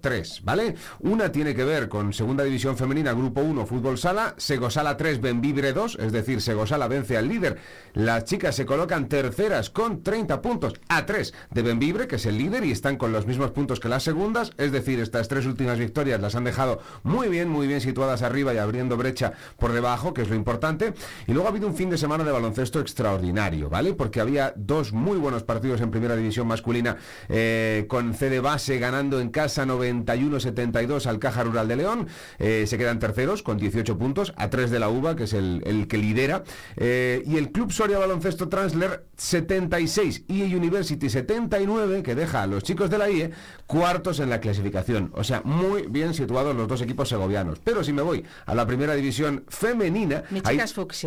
[0.00, 0.74] tres ¿vale?
[1.00, 5.72] Una tiene que ver con Segunda División Femenina, Grupo 1, Fútbol Sala, Segosala 3, Benvibre
[5.72, 7.58] 2, es decir, Segosala vence al líder.
[7.94, 12.38] Las chicas se colocan terceras con 30 puntos a 3 de Benvibre, que es el
[12.38, 15.78] líder, y están con los mismos puntos que las segundas, es decir, estas tres últimas
[15.78, 20.14] victorias las han dejado muy bien, muy bien situadas arriba y abriendo brecha por debajo,
[20.14, 20.94] que es lo importante.
[21.26, 23.94] Y luego ha habido un fin de semana de baloncesto extraordinario, ¿vale?
[23.94, 26.96] Porque había dos muy buenos partidos en Primera División masculina,
[27.28, 32.08] eh, con C de base ganando en casa 90 71-72 al Caja Rural de León.
[32.38, 35.86] Eh, se quedan terceros con 18 puntos, a 3 de la UBA, que es el,
[35.88, 36.44] que lidera.
[36.76, 42.62] Eh, y el Club Soria Baloncesto Transler 76 y University 79, que deja a los
[42.62, 43.30] chicos de la IE
[43.66, 45.10] cuartos en la clasificación.
[45.14, 47.60] O sea, muy bien situados los dos equipos segovianos.
[47.62, 50.58] Pero si me voy a la primera división femenina, ahí,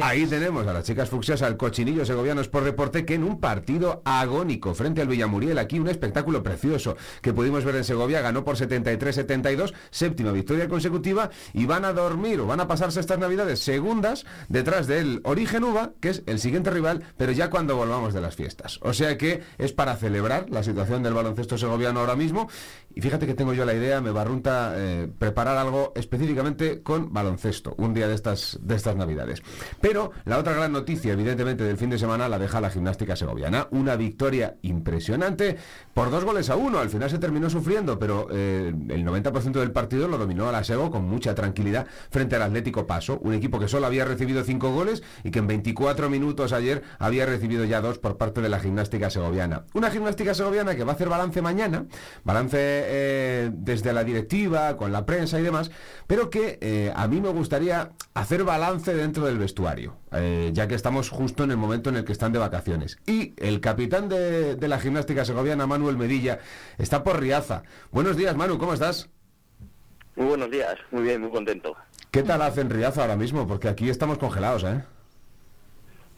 [0.02, 4.02] ahí, tenemos a las chicas fucsias, al cochinillo segovianos por deporte, que en un partido
[4.06, 8.58] agónico frente al Villamuriel, aquí un espectáculo precioso que pudimos ver en Segovia, ganó por
[8.58, 13.60] 70 73-72, séptima victoria consecutiva y van a dormir o van a pasarse estas navidades
[13.60, 18.21] segundas detrás del Origen Uva, que es el siguiente rival, pero ya cuando volvamos de
[18.21, 18.80] las fiestas.
[18.82, 22.50] O sea que es para celebrar la situación del baloncesto segoviano ahora mismo
[22.95, 27.75] y fíjate que tengo yo la idea, me barrunta eh, preparar algo específicamente con baloncesto,
[27.77, 29.41] un día de estas, de estas navidades.
[29.80, 33.67] Pero la otra gran noticia, evidentemente, del fin de semana la deja la gimnástica segoviana.
[33.71, 35.58] Una victoria impresionante
[35.93, 36.80] por dos goles a uno.
[36.80, 40.63] Al final se terminó sufriendo, pero eh, el 90% del partido lo dominó a la
[40.63, 44.71] Sego con mucha tranquilidad frente al Atlético Paso, un equipo que solo había recibido cinco
[44.71, 48.60] goles y que en 24 minutos ayer había recibido ya dos por parte de la
[48.60, 49.65] gimnástica segoviana.
[49.73, 51.86] Una gimnástica segoviana que va a hacer balance mañana,
[52.23, 55.72] balance eh, desde la directiva, con la prensa y demás,
[56.08, 60.76] pero que eh, a mí me gustaría hacer balance dentro del vestuario, eh, ya que
[60.76, 62.98] estamos justo en el momento en el que están de vacaciones.
[63.06, 66.39] Y el capitán de, de la gimnástica segoviana, Manuel Medilla,
[66.78, 67.63] está por Riaza.
[67.91, 69.10] Buenos días, Manu, ¿cómo estás?
[70.15, 71.76] Muy buenos días, muy bien, muy contento.
[72.12, 73.48] ¿Qué tal hace en Riaza ahora mismo?
[73.48, 74.84] Porque aquí estamos congelados, ¿eh?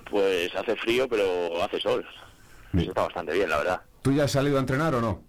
[0.10, 2.04] Pues hace frío, pero hace sol.
[2.74, 3.82] Eso está bastante bien, la verdad.
[4.02, 5.22] ¿Tú ya has salido a entrenar o no?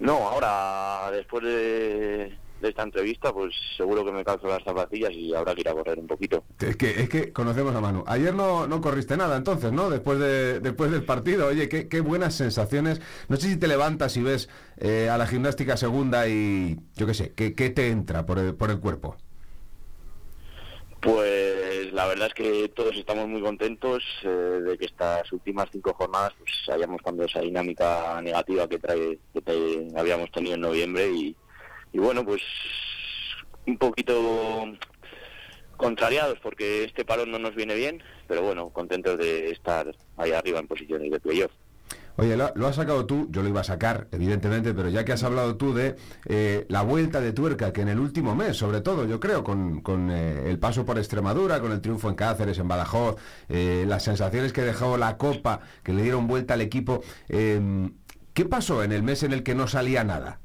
[0.00, 5.54] No, ahora, después de, esta entrevista, pues seguro que me calzo las zapatillas y habrá
[5.54, 6.44] que ir a correr un poquito.
[6.60, 8.04] Es que, es que conocemos a Manu.
[8.06, 9.90] Ayer no, no corriste nada, entonces, ¿no?
[9.90, 11.48] Después, de, después del partido.
[11.48, 13.00] Oye, qué, qué buenas sensaciones.
[13.28, 17.14] No sé si te levantas y ves eh, a la gimnástica segunda y, yo qué
[17.14, 19.16] sé, ¿qué, qué te entra por el, por el cuerpo?
[21.00, 25.94] Pues la verdad es que todos estamos muy contentos eh, de que estas últimas cinco
[25.94, 31.36] jornadas pues hayamos cambiado esa dinámica negativa que, trae, que habíamos tenido en noviembre y,
[31.92, 32.42] y bueno, pues
[33.66, 34.76] un poquito
[35.76, 40.58] contrariados porque este parón no nos viene bien, pero bueno, contentos de estar ahí arriba
[40.58, 41.52] en posiciones de playoff.
[42.20, 45.22] Oye, lo, has sacado tú, yo lo iba a sacar, evidentemente, pero ya que has
[45.22, 45.94] hablado tú de
[46.26, 50.10] eh, la vuelta de tuerca, que en el último mes, sobre todo, yo creo, con,
[50.10, 54.52] eh, el paso por Extremadura, con el triunfo en Cáceres, en Badajoz, eh, las sensaciones
[54.52, 59.22] que dejó la Copa, que le dieron vuelta al equipo, ¿qué pasó en el mes
[59.22, 60.40] en el que no salía nada?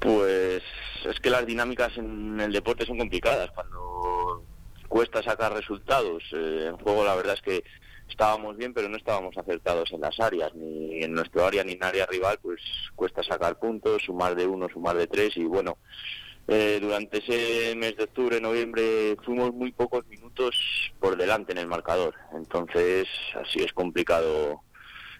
[0.00, 0.62] Pues
[1.06, 3.50] es que las dinámicas en el deporte son complicadas.
[3.52, 4.44] Cuando
[4.88, 7.64] cuesta sacar resultados, eh, en juego la verdad es que
[8.08, 11.84] estábamos bien, pero no estábamos acertados en las áreas, ni en nuestro área ni en
[11.84, 12.60] área rival, pues
[12.94, 15.78] cuesta sacar puntos, sumar de uno, sumar de tres, y bueno,
[16.46, 20.54] eh, durante ese mes de octubre, noviembre, fuimos muy pocos minutos
[21.00, 22.14] por delante en el marcador.
[22.34, 24.60] Entonces, así es complicado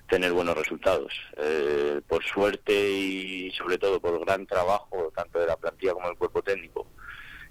[0.09, 1.13] tener buenos resultados.
[1.39, 6.19] Eh, por suerte y sobre todo por gran trabajo, tanto de la plantilla como del
[6.19, 6.87] cuerpo técnico,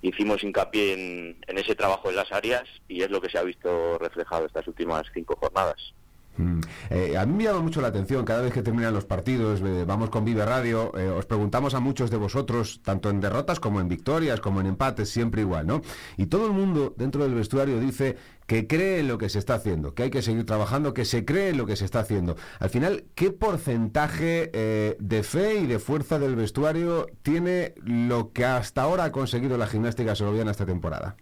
[0.03, 3.43] hicimos hincapié en, en ese trabajo en las áreas y es lo que se ha
[3.43, 5.93] visto reflejado estas últimas cinco jornadas.
[6.37, 6.61] Mm.
[6.89, 9.85] Eh, a mí me llama mucho la atención cada vez que terminan los partidos, eh,
[9.85, 13.79] vamos con Vive Radio, eh, os preguntamos a muchos de vosotros, tanto en derrotas como
[13.79, 15.81] en victorias, como en empates, siempre igual, ¿no?
[16.17, 18.17] Y todo el mundo dentro del vestuario dice
[18.47, 21.23] que cree en lo que se está haciendo, que hay que seguir trabajando, que se
[21.23, 22.35] cree en lo que se está haciendo.
[22.59, 24.51] Al final, ¿qué porcentaje
[24.99, 29.67] de fe y de fuerza del vestuario tiene lo que hasta ahora ha conseguido la
[29.67, 31.15] gimnástica segoviana esta temporada?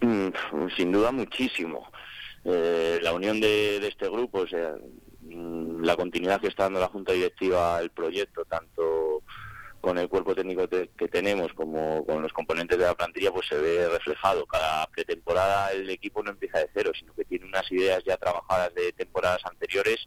[0.00, 0.30] Mm,
[0.76, 1.91] sin duda muchísimo
[2.44, 4.74] eh, la unión de, este grupo, o sea,
[5.20, 9.22] mm, la continuidad que está dando la Junta Directiva al proyecto, tanto
[9.80, 13.58] con el cuerpo técnico que tenemos como con los componentes de la plantilla, pues se
[13.58, 14.46] ve reflejado.
[14.46, 18.72] Cada pretemporada el equipo no empieza de cero, sino que tiene unas ideas ya trabajadas
[18.74, 20.06] de temporadas anteriores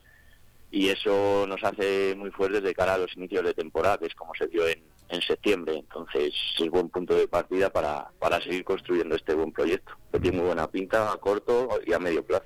[0.71, 4.15] y eso nos hace muy fuertes de cara a los inicios de temporada, que es
[4.15, 5.78] como se dio en, en septiembre.
[5.78, 10.38] Entonces es buen punto de partida para, para seguir construyendo este buen proyecto, que tiene
[10.38, 12.46] muy buena pinta a corto y a medio plazo.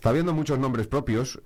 [0.00, 1.38] Está habiendo muchos nombres propios.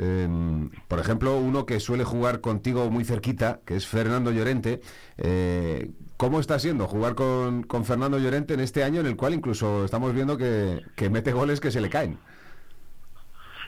[0.87, 4.81] por ejemplo, uno que suele jugar contigo muy cerquita, que es Fernando Llorente.
[5.19, 9.35] Eh, ¿Cómo está siendo jugar con, con, Fernando Llorente en este año en el cual
[9.35, 12.17] incluso estamos viendo que, que mete goles que se le caen?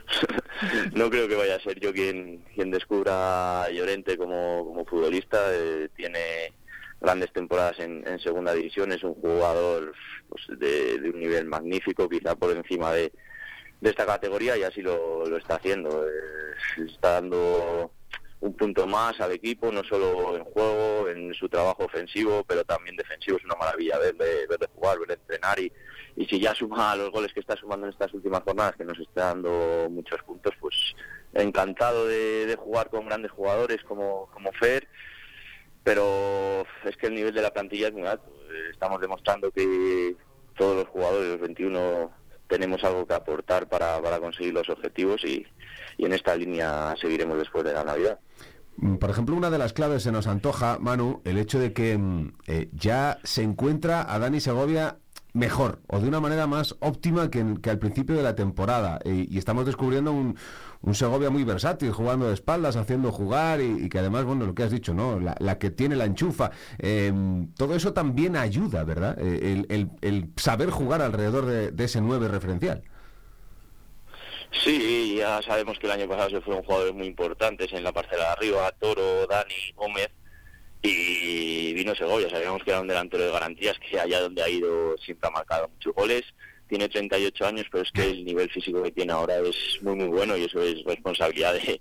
[0.94, 5.38] no creo que vaya a ser yo quien, quien descubra a Llorente como, como futbolista.
[5.50, 6.52] Eh, tiene
[7.00, 9.92] grandes temporadas en, segunda división, es un jugador
[10.28, 13.12] pues, de, un nivel magnífico, quizá por encima de,
[13.80, 16.06] de esta categoría y así lo, lo está haciendo.
[16.06, 17.92] Eh, está dando
[18.40, 22.96] un punto más al equipo, no solo en juego, en su trabajo ofensivo, pero también
[22.96, 23.38] defensivo.
[23.38, 25.72] Es una maravilla verle, verle jugar, verle entrenar y,
[26.16, 28.98] y si ya suma los goles que está sumando en estas últimas jornadas, que nos
[28.98, 30.94] está dando muchos puntos, pues
[31.32, 34.88] encantado de, de jugar con grandes jugadores como, como Fer
[35.86, 38.28] pero es que el nivel de la plantilla es muy alto.
[38.72, 40.16] Estamos demostrando que
[40.56, 42.10] todos los jugadores, los 21,
[42.48, 45.46] tenemos algo que aportar para, para conseguir los objetivos y,
[45.98, 48.18] en esta línea seguiremos después de la Navidad.
[48.78, 51.96] Mm, por ejemplo, una de las claves se nos antoja, Manu, el hecho de que
[51.96, 54.96] mm, eh, ya se encuentra a Dani Segovia
[55.36, 59.00] mejor o de una manera más óptima que, al principio de la temporada.
[59.04, 60.36] y estamos descubriendo un,
[60.82, 64.62] un Segovia muy versátil, jugando de espaldas, haciendo jugar y, que además, bueno, lo que
[64.62, 65.18] has dicho, ¿no?
[65.20, 66.50] La, que tiene la enchufa.
[66.78, 69.16] Em, todo eso también ayuda, ¿verdad?
[69.18, 69.64] Eh,
[70.00, 72.82] el, saber jugar alrededor de, ese 9 referencial.
[74.62, 78.22] Sí, ya sabemos que el año pasado se fueron jugadores muy importantes en la parcela
[78.22, 80.10] de arriba, Toro, Dani, Gómez,
[80.88, 82.30] y vino Segovia.
[82.30, 85.68] Sabíamos que era un delantero de garantías, que allá donde ha ido siempre ha marcado
[85.68, 86.24] muchos goles
[86.68, 90.08] tiene 38 años, pero es que el nivel físico que tiene ahora es muy, muy
[90.08, 91.80] bueno y eso es responsabilidad de,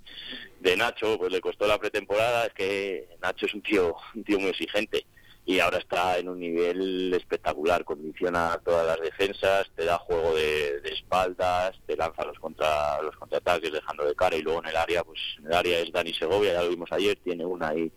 [0.59, 1.17] de Nacho.
[1.17, 5.05] Pues le costó la pretemporada, es que Nacho es un tío, un tío muy exigente
[5.47, 10.81] y ahora está en un nivel espectacular, condiciona todas las defensas, te da juego de,
[10.85, 15.03] espaldas, te lanza los contra los contraataques dejando de cara y luego en el área,
[15.03, 17.91] pues en el área es Dani Segovia, ya lo vimos ayer, tiene una ahí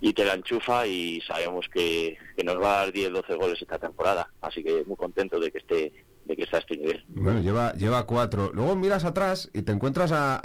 [0.00, 4.30] y te la enchufa y sabemos que, nos va a dar 10-12 goles esta temporada,
[4.42, 5.92] así que muy contento de que esté
[6.24, 7.04] de que está este nivel.
[7.08, 8.50] Bueno, lleva, lleva cuatro.
[8.54, 10.40] Luego miras atrás y te encuentras a,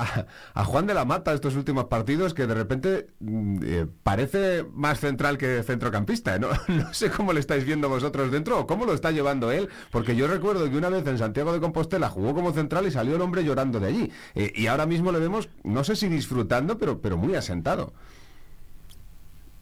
[0.54, 5.00] a, Juan de la Mata estos últimos partidos que de repente mm, eh, parece más
[5.00, 6.38] central que centrocampista.
[6.38, 6.50] ¿no?
[6.68, 10.16] no sé cómo le estáis viendo vosotros dentro o cómo lo está llevando él, porque
[10.16, 13.22] yo recuerdo que una vez en Santiago de Compostela jugó como central y salió el
[13.22, 14.12] hombre llorando de allí.
[14.36, 17.94] Eh, y ahora mismo le vemos, no sé si disfrutando, pero, pero muy asentado.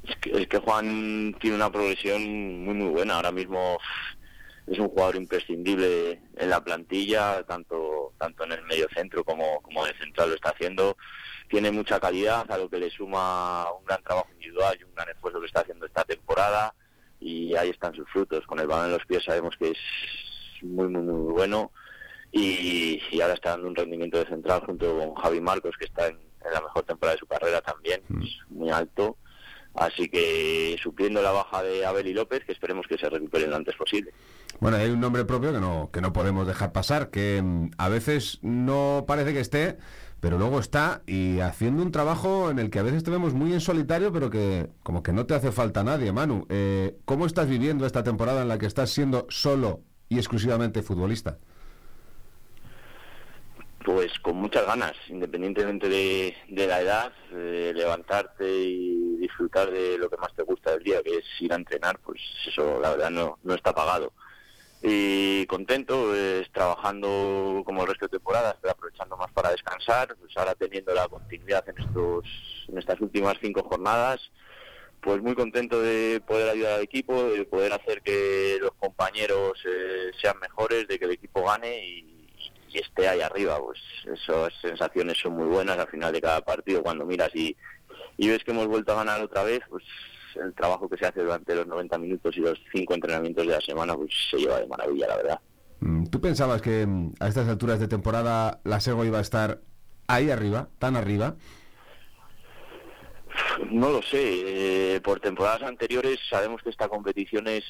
[0.08, 2.22] Es que, es que Juan tiene una progresión
[2.64, 3.16] muy muy buena.
[3.16, 3.78] Ahora mismo
[4.66, 9.86] es un jugador imprescindible en la plantilla, tanto tanto en el medio centro como, como
[9.86, 10.98] de central lo está haciendo.
[11.50, 15.10] Tiene mucha calidad, a lo que le suma un gran trabajo individual y un gran
[15.10, 16.74] esfuerzo que está haciendo esta temporada
[17.20, 18.46] y ahí están sus frutos.
[18.46, 19.78] Con el balón en los pies sabemos que es
[20.64, 21.72] muy, muy, muy bueno
[22.32, 26.20] y, ahora está dando un rendimiento de central junto con Javi Marcos, que está en,
[26.52, 28.26] la mejor temporada de su carrera también, mm.
[28.50, 29.18] muy alto
[29.78, 33.58] Así que supliendo la baja de Abel y López, que esperemos que se recuperen lo
[33.58, 34.12] antes posible.
[34.60, 37.88] Bueno, hay un nombre propio que no, que no podemos dejar pasar, que mm, a
[37.88, 39.78] veces no parece que esté,
[40.20, 43.54] pero luego está y haciendo un trabajo en el que a veces te vemos muy
[43.54, 46.48] en solitario, pero que como que no te hace falta nadie, Manu.
[46.50, 51.38] Eh, ¿Cómo estás viviendo esta temporada en la que estás siendo solo y exclusivamente futbolista?
[53.88, 56.36] Pues con muchas ganas, independientemente de,
[56.68, 61.24] la edad, levantarte y disfrutar de lo que más te gusta del día, que es
[61.40, 64.12] ir a entrenar, pues eso la verdad no, no está pagado.
[64.84, 70.36] Y contento, es trabajando como el resto de temporada, estoy aprovechando más para descansar, pues
[70.36, 72.26] ahora teniendo la continuidad en, estos,
[72.68, 74.20] en estas últimas cinco jornadas,
[75.00, 80.12] pues muy contento de poder ayudar al equipo, de poder hacer que los compañeros eh,
[80.22, 82.17] sean mejores, de que el equipo gane y,
[82.74, 83.60] esté ahí arriba.
[83.60, 87.56] Pues esas sensaciones son muy buenas al final de cada partido cuando miras y,
[88.18, 89.84] y ves que hemos vuelto a ganar otra vez, pues
[90.36, 93.62] el trabajo que se hace durante los 90 minutos y los cinco entrenamientos de la
[93.62, 95.40] semana pues se lleva de maravilla, la verdad.
[95.80, 99.62] Mm, ¿Tú pensabas que mm, a estas alturas de temporada la Sego iba a estar
[100.08, 101.36] ahí arriba, tan arriba?
[103.72, 104.96] No lo sé.
[104.96, 107.64] Eh, por temporadas anteriores sabemos que esta competición es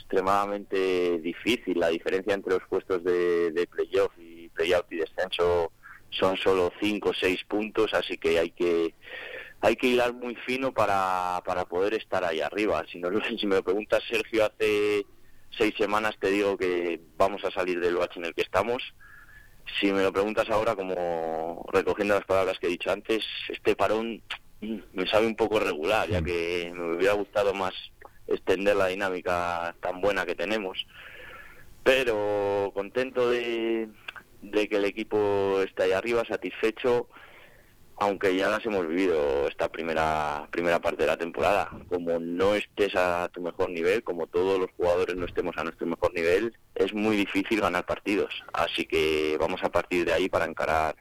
[0.00, 1.80] extremadamente difícil.
[1.80, 5.72] La diferencia entre los puestos de, de playoff y playout y descenso
[6.10, 8.94] son solo 5 o 6 puntos, así que hay que
[9.64, 12.84] hay que hilar muy fino para, para poder estar ahí arriba.
[12.90, 15.06] Si, no, si me lo preguntas, Sergio, hace
[15.56, 18.82] seis semanas te digo que vamos a salir del bache en el que estamos.
[19.80, 24.22] Si me lo preguntas ahora, como recogiendo las palabras que he dicho antes, este parón
[24.60, 27.72] mm, me sabe un poco regular, ya que me hubiera gustado más
[28.26, 30.86] extender la dinámica tan buena que tenemos.
[31.82, 33.88] Pero contento de,
[34.50, 37.08] de que el equipo esté ahí arriba, satisfecho
[37.96, 41.70] aunque ya las hemos vivido esta primera primera parte de la temporada.
[41.88, 45.86] Como no estés a tu mejor nivel, como todos los jugadores no estemos a nuestro
[45.86, 48.42] mejor nivel, es muy difícil ganar partidos.
[48.52, 50.96] Así que vamos a partir de ahí para encarar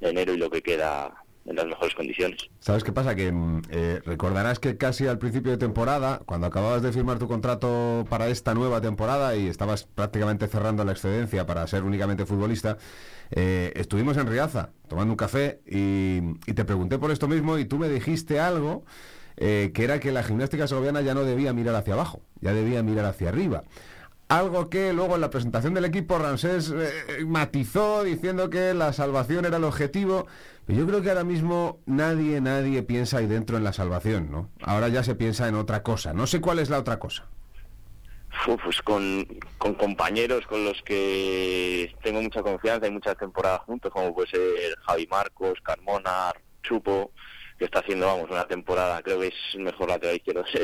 [0.00, 2.50] enero y lo que queda en las mejores condiciones.
[2.60, 3.14] ¿Sabes qué pasa?
[3.14, 7.26] Que mm, eh, recordarás que casi al principio de temporada, cuando acababas de firmar tu
[7.26, 12.76] contrato para esta nueva temporada y estabas prácticamente cerrando la excedencia para ser únicamente futbolista,
[13.30, 17.78] eh, estuvimos en Riaza tomando un café y, te pregunté por esto mismo y tú
[17.78, 18.84] me dijiste algo
[19.36, 22.82] eh, que era que la gimnástica segoviana ya no debía mirar hacia abajo, ya debía
[22.82, 23.64] mirar hacia arriba.
[24.28, 29.46] Algo que luego en la presentación del equipo Ramsés eh, matizó diciendo que la salvación
[29.46, 30.26] era el objetivo.
[30.66, 34.50] Pero yo creo que ahora mismo nadie, nadie piensa ahí dentro en la salvación, ¿no?
[34.60, 36.12] Ahora ya se piensa en otra cosa.
[36.12, 37.26] No sé cuál es la otra cosa
[38.62, 39.26] pues con,
[39.58, 45.06] compañeros con los que tengo mucha confianza y muchas temporadas juntos, como puede ser Javi
[45.06, 47.12] Marcos, Carmona, Chupo,
[47.58, 50.44] que está haciendo, vamos, una temporada, creo que es mejor lateral izquierdo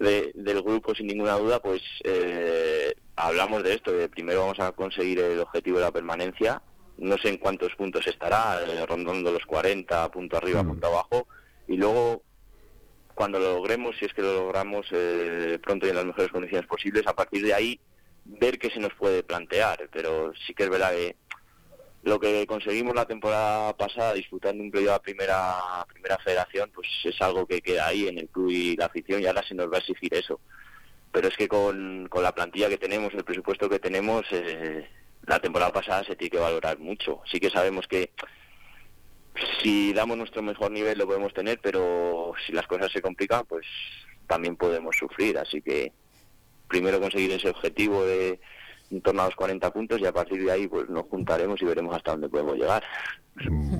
[0.00, 4.72] de, del grupo, sin ninguna duda, pues eh, hablamos de esto, de primero vamos a
[4.72, 6.62] conseguir el objetivo de la permanencia,
[6.96, 10.68] no sé en cuántos puntos estará, eh, rondando los 40, punto arriba, mm.
[10.68, 11.28] punto abajo,
[11.68, 12.22] y luego
[13.14, 16.66] cuando lo logremos, si es que lo logramos eh, pronto y en las mejores condiciones
[16.66, 17.78] posibles, a partir de ahí
[18.24, 19.90] ver qué se nos puede plantear.
[19.92, 21.16] Pero sí que es verdad que
[22.02, 27.20] lo que conseguimos la temporada pasada disfrutando un periodo a primera, primera federación, pues es
[27.20, 29.76] algo que queda ahí en el club y la afición y ahora se nos va
[29.76, 30.40] a exigir eso.
[31.12, 34.88] Pero es que con, con la plantilla que tenemos, el presupuesto que tenemos, eh,
[35.26, 37.20] la temporada pasada se tiene que valorar mucho.
[37.30, 38.10] Sí que sabemos que
[39.62, 43.66] si damos nuestro mejor nivel lo podemos tener, pero si las cosas se complican, pues
[44.26, 45.36] también podemos sufrir.
[45.38, 45.92] Así que
[46.68, 48.40] primero conseguir ese objetivo de
[48.90, 51.64] en torno a los 40 puntos y a partir de ahí pues nos juntaremos y
[51.64, 52.82] veremos hasta dónde podemos llegar.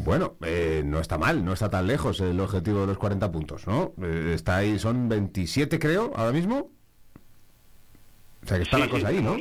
[0.05, 3.67] Bueno, eh, no está mal, no está tan lejos el objetivo de los 40 puntos,
[3.67, 3.93] ¿no?
[4.03, 6.71] Eh, está ahí, son 27 creo, ahora mismo.
[8.43, 9.37] O sea que está la cosa ahí, ¿no?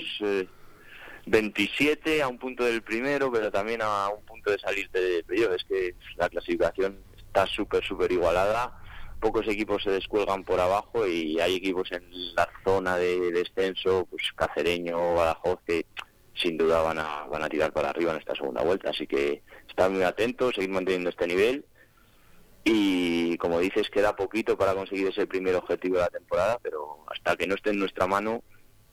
[1.26, 5.54] 27 a un punto del primero, pero también a un punto de salir de playoff.
[5.56, 8.82] Es que la clasificación está súper, súper igualada.
[9.20, 12.04] Pocos equipos se descuelgan por abajo y hay equipos en
[12.36, 15.86] la zona de descenso, pues Cacereño, Badajoz, que
[16.34, 18.92] sin duda van a, van a tirar para arriba en esta segunda vuelta.
[18.92, 21.66] Así que estar muy atentos, seguir manteniendo este nivel.
[22.64, 27.36] Y como dices, queda poquito para conseguir ese primer objetivo de la temporada, pero hasta
[27.36, 28.44] que no esté en nuestra mano,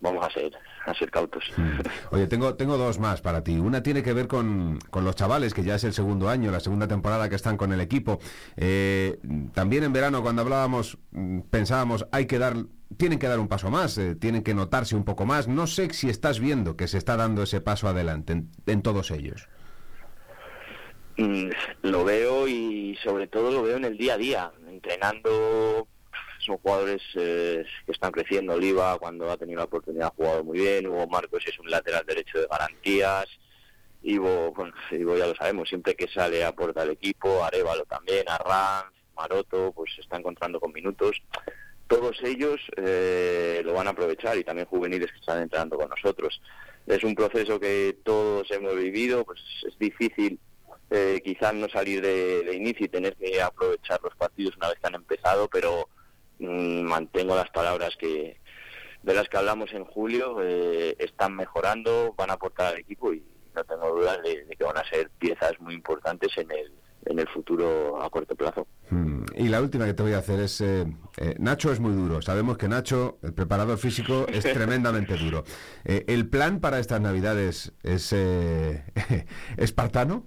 [0.01, 0.53] vamos a ser,
[0.85, 1.45] a ser cautos.
[1.57, 1.81] Mm.
[2.15, 3.59] Oye, tengo, tengo dos más para ti.
[3.59, 6.61] Una tiene que ver con, con, los chavales, que ya es el segundo año, la
[6.61, 8.19] segunda temporada que están con el equipo.
[8.57, 9.19] Eh,
[9.55, 12.57] también en verano, cuando hablábamos, mm, pensábamos, hay que dar,
[12.97, 15.49] tienen que dar un paso más, eh, tienen que notarse un poco más.
[15.49, 19.49] No sé si estás viendo que se está dando ese paso adelante en todos ellos.
[21.19, 21.49] Mm,
[21.83, 25.89] lo veo y sobre todo lo veo en el día a día, entrenando
[26.47, 28.55] son jugadores eh, que están creciendo.
[28.55, 30.87] Oliva, cuando ha tenido la oportunidad, ha jugado muy bien.
[30.87, 33.27] Hugo Marcos es un lateral derecho de garantías.
[34.03, 37.45] Ivo, bueno, Ivo ya lo sabemos, siempre que sale aporta al equipo.
[37.45, 41.21] Arevalo también, Arranz, Maroto, pues se está encontrando con minutos.
[41.89, 46.41] Todos ellos eh, lo van a aprovechar y también juveniles que están entrando con nosotros.
[46.87, 50.39] Es un proceso que todos hemos vivido, pues es difícil
[50.91, 54.87] eh, quizás no salir de, inicio y tener que aprovechar los partidos una vez que
[54.87, 55.89] han empezado, pero
[56.39, 58.39] mantengo las palabras que
[59.07, 63.23] de las que hablamos en julio, eh, están mejorando, van a aportar al equipo y
[63.55, 66.73] no tengo dudas de, que van a ser piezas muy importantes en el,
[67.05, 68.67] en el futuro a corto plazo.
[68.91, 69.25] Hmm.
[69.37, 70.87] Y la última que te voy a hacer es, eh,
[71.39, 72.21] Nacho es muy duro.
[72.21, 75.45] Sabemos que Nacho, el preparador físico, es tremendamente duro.
[75.85, 78.13] ¿El plan para estas navidades es
[79.57, 80.27] espartano?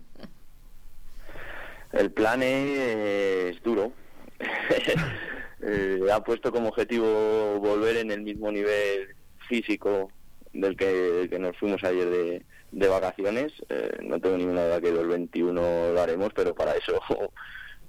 [1.92, 3.92] El plan es duro.
[5.62, 9.16] Eh, ha puesto como objetivo volver en el mismo nivel
[9.48, 10.12] físico
[10.54, 13.54] del que, nos fuimos ayer de, vacaciones.
[13.70, 15.62] Eh, no tengo ninguna duda que el 21
[15.94, 17.00] lo haremos, pero para eso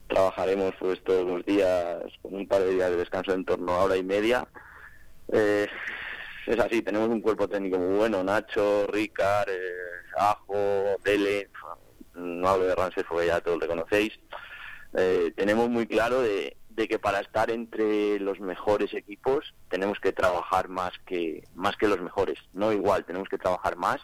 [0.08, 3.84] trabajaremos pues todos los días con un par de días de descanso en torno a
[3.84, 4.46] hora y media.
[5.32, 5.68] Eh,
[6.46, 9.50] es así, tenemos un cuerpo técnico muy bueno, Nacho, Ricard,
[10.16, 11.48] Ajo, Dele,
[12.14, 14.18] no hablo de Ramses porque ya todos le conocéis,
[14.94, 16.56] eh, tenemos muy claro de,
[16.88, 22.00] que para estar entre los mejores equipos tenemos que trabajar más que más que los
[22.00, 24.00] mejores, no igual, tenemos que trabajar más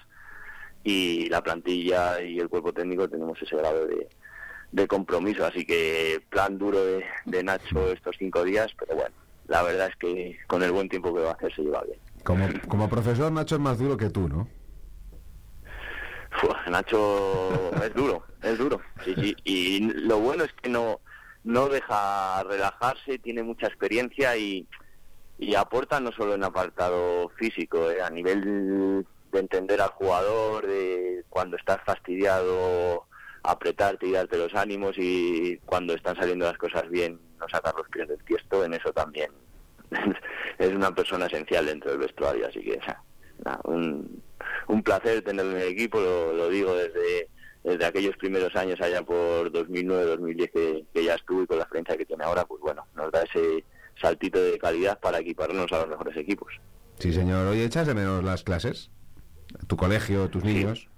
[0.85, 6.59] y la plantilla y el cuerpo técnico tenemos ese grado de, compromiso, así que plan
[6.59, 6.79] duro
[7.25, 9.15] de, Nacho estos cinco días, pero bueno,
[9.49, 11.99] la verdad es que con el buen tiempo que va a hacer se lleva bien.
[12.23, 14.49] Como, como profesor, Nacho es más duro que tú, ¿no?
[16.71, 18.81] Nacho es duro, es duro.
[19.05, 19.37] Sí, sí.
[19.45, 21.01] Y lo bueno es que no,
[21.47, 24.67] no deja relajarse, tiene mucha experiencia y,
[25.57, 31.57] aporta no solo en apartado físico, eh, a nivel de entender al jugador, de cuando
[31.57, 33.07] estás fastidiado,
[33.45, 37.89] apretarte y darte los ánimos y cuando están saliendo las cosas bien, no sacar los
[37.91, 39.31] pies del tiesto, en eso también
[40.59, 42.81] es una persona esencial dentro del vestuario, así que
[43.65, 44.21] un,
[44.67, 47.29] un placer tenerlo en el equipo, lo, digo desde,
[47.67, 52.07] desde aquellos primeros años allá por 2009-2010 que, ya estuve y con la experiencia que
[52.07, 53.65] tiene ahora, pues bueno, nos da ese
[54.01, 56.53] saltito de calidad para equiparnos a los mejores equipos.
[57.01, 57.49] Sí, señor.
[57.49, 58.91] Oye, ¿echas de menos las clases?
[59.67, 60.89] ¿Tu colegio, tus niños?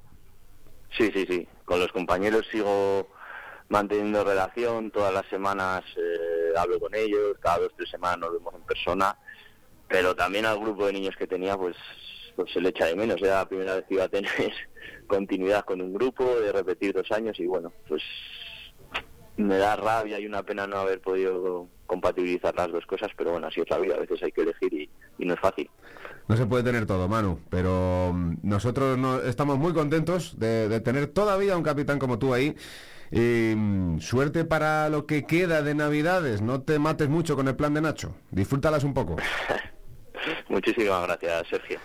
[0.95, 1.49] Sí, sí, sí.
[1.65, 3.09] Con los compañeros sigo
[3.71, 8.55] manteniendo relación, todas las semanas eh, hablo con ellos, cada dos tres semanas nos vemos
[8.55, 9.17] en persona,
[9.89, 11.77] pero también al grupo de niños que tenía, pues
[12.39, 13.21] pues se le echa de menos.
[13.21, 14.31] Era la primera vez que iba a tener
[15.09, 18.01] continuidad con un grupo, de repetir dos años y bueno, pues
[19.37, 23.49] me da rabia y una pena no haber podido compatibilizar las dos cosas, pero bueno,
[23.49, 25.69] así es la vida, a veces hay que elegir y, no es fácil.
[26.29, 31.09] No se puede tener todo, Manu, pero mm, nosotros no, estamos muy contentos de, tener
[31.09, 32.55] todavía un capitán como tú ahí.
[33.11, 36.41] Y mm, suerte para lo que queda de Navidades.
[36.41, 38.15] No te mates mucho con el plan de Nacho.
[38.31, 39.17] Disfrútalas un poco.
[40.49, 41.81] Muchísimas gracias, Sergio.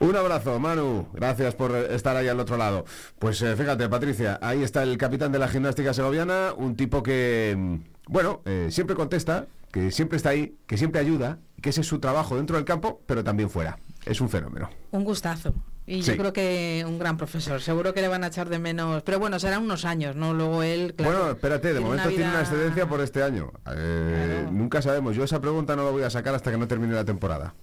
[0.00, 1.08] Un abrazo, Manu.
[1.12, 2.84] Gracias por estar ahí al otro lado.
[3.18, 7.54] Pues eh, fíjate, Patricia, ahí está el capitán de la gimnástica segoviana, un tipo que,
[7.58, 7.76] mm,
[8.08, 11.98] bueno, eh, siempre contesta, que siempre está ahí, que siempre ayuda, que ese es su
[11.98, 13.78] trabajo dentro del campo, pero también fuera.
[14.04, 14.70] Es un fenómeno.
[14.92, 15.52] Un gustazo.
[15.84, 17.62] Y yo creo que un gran profesor.
[17.62, 19.02] Seguro que le van a echar de menos.
[19.04, 20.34] Pero bueno, serán unos años, ¿no?
[20.34, 20.94] Luego él.
[20.98, 23.52] bueno, espérate, de momento tiene una excedencia por este año.
[23.74, 25.16] Eh, nunca sabemos.
[25.16, 27.54] Yo esa pregunta no la voy a sacar hasta que no termine la temporada.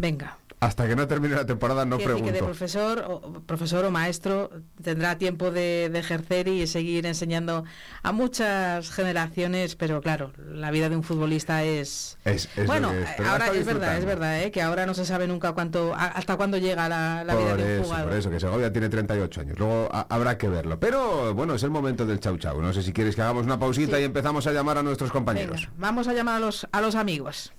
[0.00, 0.38] Venga.
[0.60, 2.26] Hasta que no termine la temporada no pregunto.
[2.26, 4.50] que de profesor o, profesor o maestro
[4.82, 7.64] tendrá tiempo de, ejercer y seguir enseñando
[8.02, 12.18] a muchas generaciones, pero claro, la vida de un futbolista es...
[12.66, 12.92] bueno,
[13.26, 14.50] ahora es verdad, es verdad, ¿eh?
[14.50, 18.08] que ahora no se sabe nunca cuánto hasta cuándo llega la, vida de un jugador.
[18.10, 20.78] Por eso, que Segovia tiene 38 años, luego habrá que verlo.
[20.78, 22.60] Pero bueno, es el momento del chau chau.
[22.60, 25.70] No sé si quieres que hagamos una pausita y empezamos a llamar a nuestros compañeros.
[25.78, 27.52] vamos a llamar a los, a los amigos.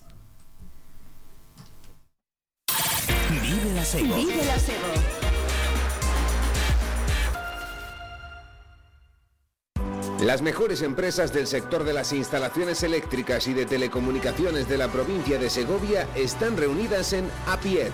[3.92, 4.16] Sego.
[4.16, 4.88] Vive la Sego.
[10.24, 15.38] Las mejores empresas del sector de las instalaciones eléctricas y de telecomunicaciones de la provincia
[15.38, 17.92] de Segovia están reunidas en APIET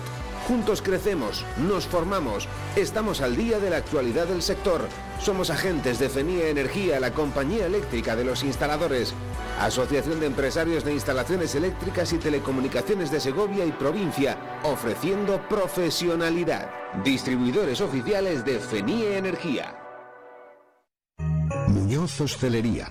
[0.48, 4.80] Juntos crecemos, nos formamos, estamos al día de la actualidad del sector.
[5.20, 9.12] Somos agentes de FENIA Energía, la compañía eléctrica de los instaladores.
[9.60, 16.70] Asociación de Empresarios de Instalaciones Eléctricas y Telecomunicaciones de Segovia y provincia, ofreciendo profesionalidad.
[17.04, 19.76] Distribuidores oficiales de FENIE Energía.
[21.68, 22.90] Muñoz Hostelería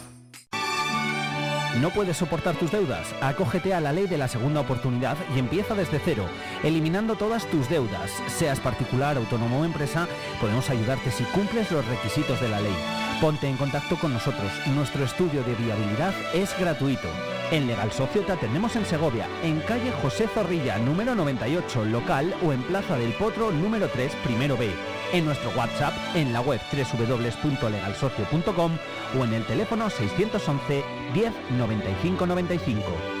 [1.79, 3.07] ¿No puedes soportar tus deudas?
[3.21, 6.25] Acógete a la ley de la segunda oportunidad y empieza desde cero,
[6.63, 8.11] eliminando todas tus deudas.
[8.27, 10.07] Seas particular, autónomo o empresa,
[10.41, 12.75] podemos ayudarte si cumples los requisitos de la ley.
[13.21, 14.51] Ponte en contacto con nosotros.
[14.75, 17.07] Nuestro estudio de viabilidad es gratuito.
[17.51, 22.53] En Legal Socio te atendemos en Segovia, en calle José Zorrilla, número 98, local o
[22.53, 24.69] en Plaza del Potro, número 3, primero B.
[25.11, 28.71] En nuestro WhatsApp, en la web www.legalsocio.com
[29.19, 30.81] o en el teléfono 611
[31.13, 33.20] 10 95 95.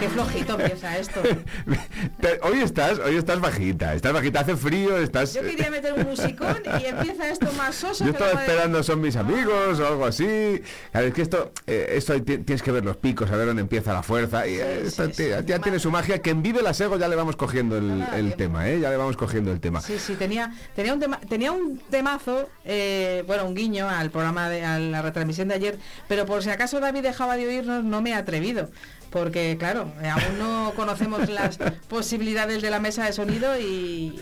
[0.00, 1.20] Qué flojito empieza esto.
[2.42, 5.34] Hoy estás, hoy estás bajita, estás bajita, hace frío, estás...
[5.34, 8.04] Yo quería meter un musicón y empieza esto más soso.
[8.04, 10.62] Yo estaba esperando son mis amigos o algo así.
[10.90, 13.92] Claro, es que esto, eh, esto tienes que ver los picos, a ver dónde empieza
[13.92, 14.46] la fuerza.
[14.46, 16.20] Y eh, esto ya tiene su magia.
[16.20, 18.80] Que en Vive la Sego ya le vamos cogiendo el, el tema, ¿eh?
[18.80, 19.82] Ya le vamos cogiendo el tema.
[19.82, 24.48] Sí, sí, tenía, tenía, un, tema, tenía un temazo, eh, bueno, un guiño al programa,
[24.48, 25.78] de, a la retransmisión de ayer,
[26.08, 28.70] pero por si acaso David dejaba de oírnos, no me he atrevido.
[29.10, 31.58] Porque, claro, aún no conocemos las
[31.88, 34.20] posibilidades de la mesa de sonido y...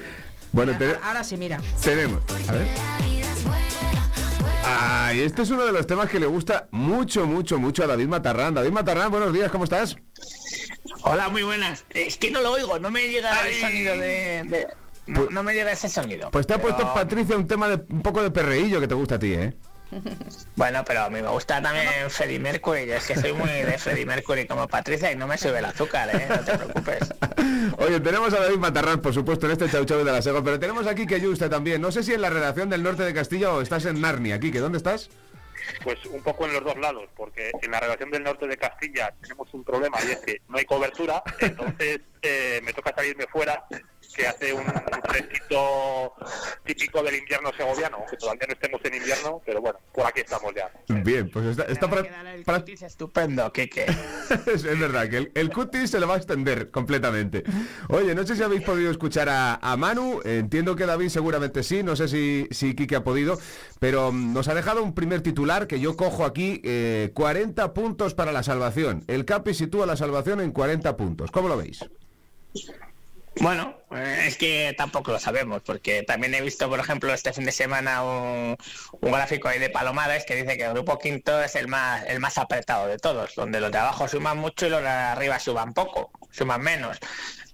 [0.52, 1.60] Bueno, Mira, te- ahora sí, mira.
[1.82, 2.22] tenemos.
[2.48, 2.66] A ver.
[4.64, 8.08] Ay, este es uno de los temas que le gusta mucho, mucho, mucho a David
[8.08, 8.54] Matarrán.
[8.54, 9.96] David Matarrán, buenos días, ¿cómo estás?
[11.02, 11.84] Hola, muy buenas.
[11.90, 14.42] Es que no lo oigo, no me llega el sonido de...
[14.44, 14.66] de-
[15.06, 16.30] No, no me llega ese sonido.
[16.30, 19.14] Pues te ha puesto Patricia un tema de un poco de perreillo que te gusta
[19.14, 19.54] a ti, ¿eh?
[20.56, 22.86] Bueno, pero a mí me gusta también Freddie Mercury.
[22.86, 25.64] Yo es que soy muy de Freddie Mercury como Patricia y no me sube el
[25.64, 26.26] azúcar, ¿eh?
[26.28, 27.14] No te preocupes.
[27.78, 30.58] Oye, tenemos a David Matarrán, por supuesto, en este Chau Chau de la Sego, pero
[30.58, 31.80] tenemos aquí que Yuste también.
[31.80, 34.58] No sé si en la redacción del norte de Castilla o estás en Narnia, Quique,
[34.58, 35.10] ¿dónde estás?
[35.82, 39.12] Pues un poco en los dos lados, porque en la relación del norte de Castilla
[39.20, 43.64] tenemos un problema y es que no hay cobertura, entonces eh, me toca salirme fuera,
[44.14, 44.64] que hace un,
[45.08, 46.14] fresquito
[46.64, 50.52] típico del invierno segoviano, aunque todavía no estemos en invierno, pero bueno, por aquí estamos
[50.54, 50.70] ya.
[51.02, 53.84] Bien, pues está, está pra- pra- estupendo, Kike.
[54.46, 57.44] es, es verdad que el, el cutis se le va a extender completamente.
[57.88, 61.82] Oye, no sé si habéis podido escuchar a, a Manu, entiendo que David seguramente sí,
[61.82, 63.38] no sé si, si Quique ha podido,
[63.78, 68.14] pero mm, nos ha dejado un primer titular que yo cojo aquí, eh, 40 puntos
[68.14, 69.04] para la salvación.
[69.06, 71.30] El Capi sitúa la salvación en 40 puntos.
[71.30, 71.84] ¿Cómo lo veis?
[73.40, 77.44] Bueno, eh, es que tampoco lo sabemos, porque también he visto, por ejemplo, este fin
[77.44, 78.56] de semana un,
[79.00, 82.36] gráfico ahí de Palomares que dice que el grupo quinto es el más, el más
[82.36, 86.10] apretado de todos, donde los de abajo suman mucho y los de arriba suman poco,
[86.32, 86.98] suman menos.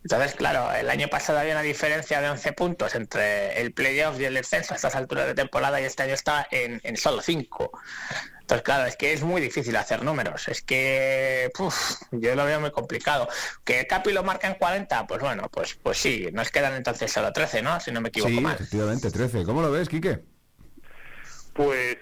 [0.02, 4.24] Entonces, claro, el año pasado había una diferencia de 11 puntos entre el playoff y
[4.24, 7.70] el descenso a estas alturas de temporada y este año está en, en solo 5.
[8.44, 10.48] Entonces, claro, es que es muy difícil hacer números.
[10.48, 11.74] Es que puf,
[12.12, 13.26] yo lo veo muy complicado.
[13.64, 15.06] ¿Que el Capi lo marca en 40?
[15.06, 17.80] Pues bueno, pues, pues sí, nos quedan entonces solo 13, ¿no?
[17.80, 18.54] Si no me equivoco Sí, mal.
[18.56, 19.44] efectivamente, 13.
[19.44, 20.20] ¿Cómo lo ves, Quique?
[21.54, 21.96] Pues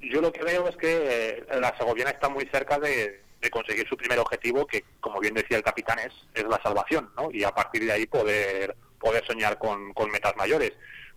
[0.00, 3.86] yo lo que veo es que eh, la segoviana está muy cerca de, de conseguir
[3.88, 7.30] su primer objetivo, que como bien decía el capitán es, es la salvación, ¿no?
[7.30, 10.72] Y a partir de ahí poder, poder soñar con, con metas mayores.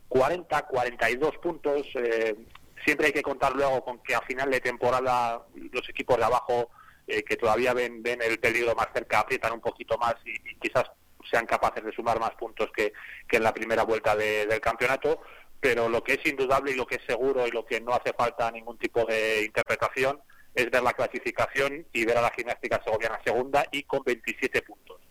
[0.09, 2.35] 40, 42 puntos, eh,
[2.87, 6.69] siempre hay que contar luego con que a final de temporada los equipos de abajo
[7.05, 10.55] eh, que todavía ven, ven el peligro más cerca aprietan un poquito más y, y
[10.55, 10.85] quizás
[11.29, 12.93] sean capaces de sumar más puntos que,
[13.27, 15.19] que en la primera vuelta de- del campeonato,
[15.59, 18.13] pero lo que es indudable y lo que es seguro y lo que no hace
[18.13, 20.21] falta ningún tipo de interpretación
[20.55, 25.01] es ver la clasificación y ver a la gimnástica segoviana segunda y con 27 puntos.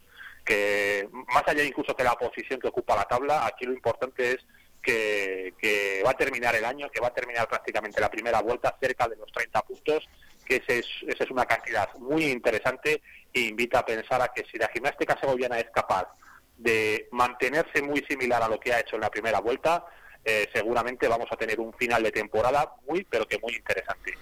[0.44, 4.38] Que más allá incluso de la posición que ocupa la tabla, aquí lo importante es
[4.86, 8.76] que, que va a terminar el año, que va a terminar prácticamente la primera vuelta
[8.80, 10.08] cerca de los 30 puntos,
[10.46, 14.44] que ese es, esa es una cantidad muy interesante e invita a pensar a que
[14.50, 16.06] si la gimnástica segoviana es capaz
[16.56, 19.84] de mantenerse muy similar a lo que ha hecho en la primera vuelta,
[20.24, 24.14] eh, seguramente vamos a tener un final de temporada muy, pero que muy interesante.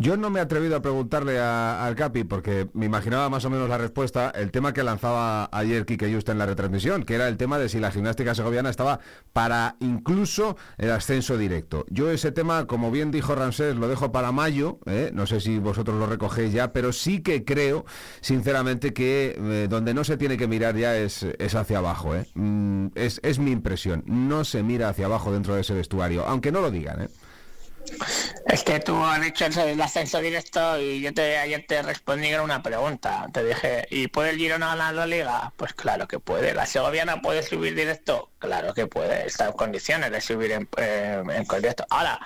[0.00, 3.68] Yo no me he atrevido a preguntarle al Capi porque me imaginaba más o menos
[3.68, 7.36] la respuesta, el tema que lanzaba ayer Quique Justa en la retransmisión, que era el
[7.36, 9.00] tema de si la gimnástica segoviana estaba
[9.32, 11.84] para incluso el ascenso directo.
[11.90, 15.10] Yo ese tema, como bien dijo Ramsés, lo dejo para mayo, ¿eh?
[15.12, 17.84] no sé si vosotros lo recogéis ya, pero sí que creo,
[18.20, 22.14] sinceramente, que eh, donde no se tiene que mirar ya es, es hacia abajo.
[22.14, 22.24] ¿eh?
[22.34, 26.52] Mm, es, es mi impresión, no se mira hacia abajo dentro de ese vestuario, aunque
[26.52, 27.02] no lo digan.
[27.02, 27.08] ¿eh?
[28.46, 32.40] Es que tú has dicho el ascenso directo y yo te, ayer te respondí con
[32.40, 33.26] una pregunta.
[33.32, 35.52] Te dije, ¿y puede el Girona ganar la liga?
[35.56, 36.54] Pues claro que puede.
[36.54, 38.30] ¿La Segoviana puede subir directo?
[38.38, 39.26] Claro que puede.
[39.26, 41.22] Está en condiciones de subir en, eh,
[41.56, 41.86] directo.
[41.90, 42.20] Ahora,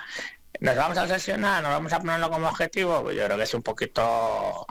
[0.59, 1.61] ¿nos vamos a obsesionar?
[1.63, 3.03] ¿Nos vamos a ponerlo como objetivo?
[3.03, 4.65] Pues yo creo que es un poquito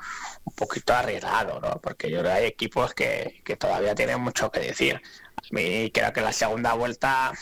[0.45, 1.81] un poquito arriesgado, ¿no?
[1.81, 5.01] Porque yo creo que hay equipos que, que todavía tienen mucho que decir.
[5.37, 7.33] A mí creo que la segunda vuelta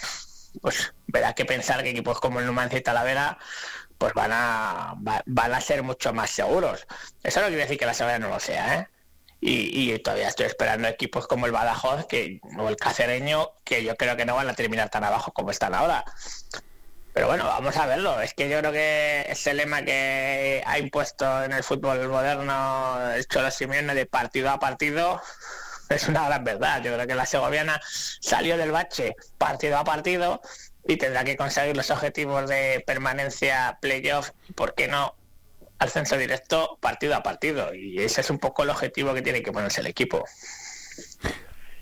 [0.61, 3.39] pues verá que pensar que equipos como el Numancia y Talavera
[3.99, 4.95] pues van a
[5.27, 6.87] van a ser mucho más seguros.
[7.23, 8.89] Eso no quiere decir que la Sevilla no lo sea, ¿eh?
[9.43, 14.17] Y, todavía estoy esperando equipos como el Badajoz que, o el Cacereño, que yo creo
[14.17, 16.05] que no van a terminar tan abajo como están ahora.
[17.15, 18.21] Pero bueno, vamos a verlo.
[18.21, 23.27] Es que yo creo que ese lema que ha impuesto en el fútbol moderno el
[23.27, 25.23] Cholo Simeone de partido a partido,
[25.91, 26.83] es una gran verdad.
[26.83, 30.41] Yo creo que la segoviana salió del bache partido a partido
[30.87, 35.15] y tendrá que conseguir los objetivos de permanencia playoff, ¿por qué no?
[35.79, 37.75] Ascenso directo partido a partido.
[37.75, 40.25] Y ese es un poco el objetivo que tiene que ponerse el equipo.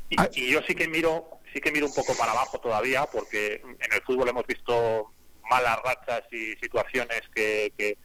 [0.09, 3.93] Y, yo sí que miro, sí que miro un poco para abajo todavía, porque en
[3.93, 5.13] el fútbol hemos visto
[5.51, 7.99] malas rachas y situaciones que,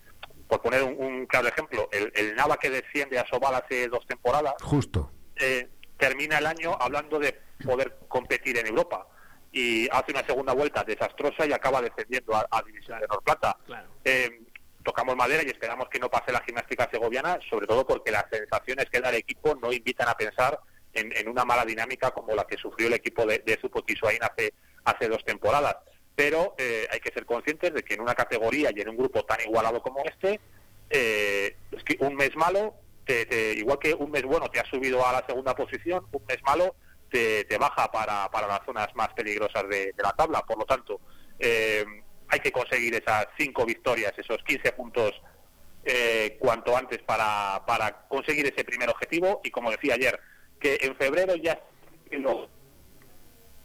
[0.48, 4.56] por poner un, claro ejemplo, el, el, Nava que desciende a Sobal hace dos temporadas.
[4.62, 5.12] Justo.
[5.38, 9.08] Eh, termina el año hablando de poder competir en Europa
[9.52, 13.56] y hace una segunda vuelta desastrosa y acaba descendiendo a, División de Norplata.
[14.04, 14.42] Eh,
[14.84, 18.90] tocamos madera y esperamos que no pase la gimnástica segoviana, sobre todo porque las sensaciones
[18.90, 20.60] que da el equipo no invitan a pensar
[20.94, 23.60] en, una mala dinámica como la que sufrió el equipo de, de
[24.22, 25.78] hace, hace dos temporadas.
[26.16, 29.24] Pero eh, hay que ser conscientes de que en una categoría y en un grupo
[29.24, 30.40] tan igualado como este,
[30.90, 32.76] eh, es que un mes malo
[33.58, 36.76] igual que un mes bueno te ha subido a la segunda posición, un mes malo
[37.10, 40.42] te, baja para, para, las zonas más peligrosas de, la tabla.
[40.42, 41.00] Por lo tanto,
[41.38, 41.86] eh,
[42.28, 45.12] hay que conseguir esas cinco victorias, esos 15 puntos
[45.86, 49.42] eh, cuanto antes para, para conseguir ese primer objetivo.
[49.44, 50.20] Y como decía ayer,
[50.60, 51.62] que en febrero ya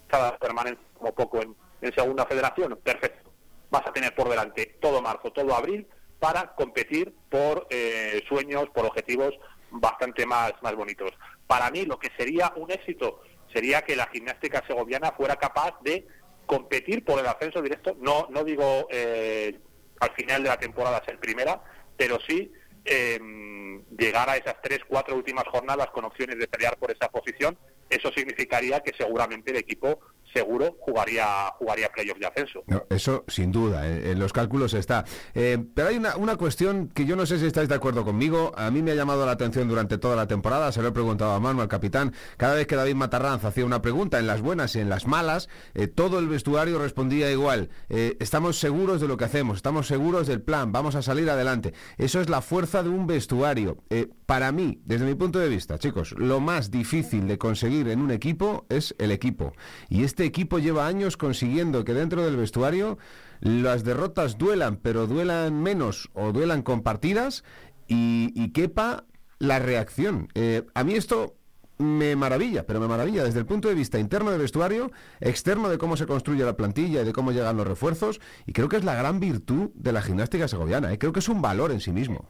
[0.09, 3.31] cada permanente como poco en segunda federación, perfecto.
[3.71, 5.87] Vas a tener por delante todo marzo, todo abril
[6.19, 9.35] para competir por eh, sueños, por objetivos
[9.71, 11.13] bastante más, más bonitos.
[11.47, 16.07] Para mí lo que sería un éxito sería que la gimnástica segoviana fuera capaz de
[16.47, 19.59] competir por el ascenso directo, no, no digo eh,
[20.01, 21.63] al final de la temporada ser primera,
[21.97, 22.51] pero sí
[22.85, 27.59] em, llegar a esas tres, cuatro últimas jornadas con opciones de pelear por esa posición,
[27.91, 30.01] eso significaría que seguramente el equipo
[30.33, 32.63] seguro jugaría jugaría playoff de ascenso.
[32.91, 35.05] eso sin duda, eh, en los cálculos está.
[35.35, 38.53] Eh, pero hay una, una, cuestión que yo no sé si estáis de acuerdo conmigo.
[38.57, 41.33] A mí me ha llamado la atención durante toda la temporada, se lo he preguntado
[41.33, 42.13] a Manu, al capitán.
[42.37, 45.49] Cada vez que David Matarranz hacía una pregunta, en las buenas y en las malas,
[45.75, 47.71] eh, todo el vestuario respondía igual.
[47.89, 51.75] estamos seguros de lo que hacemos, estamos seguros del plan, vamos a salir adelante.
[51.97, 53.79] Eso es la fuerza de un vestuario.
[54.27, 58.11] para mí, desde mi punto de vista, chicos, lo más difícil de conseguir en un
[58.11, 59.53] equipo es el equipo.
[59.89, 62.99] Y este equipo lleva años consiguiendo que dentro del vestuario
[63.41, 67.45] las derrotas duelan, pero duelan menos o duelan compartidas
[67.87, 69.05] y, quepa
[69.39, 70.29] la reacción.
[70.35, 71.37] Eh, a mí esto
[71.79, 74.91] me maravilla, pero me maravilla desde el punto de vista interno del vestuario,
[75.21, 78.69] externo de cómo se construye la plantilla y de cómo llegan los refuerzos, y creo
[78.69, 80.99] que es la gran virtud de la gimnástica segoviana, ¿eh?
[80.99, 82.29] creo que es un valor en sí mismo.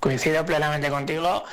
[0.00, 1.44] Coincido plenamente contigo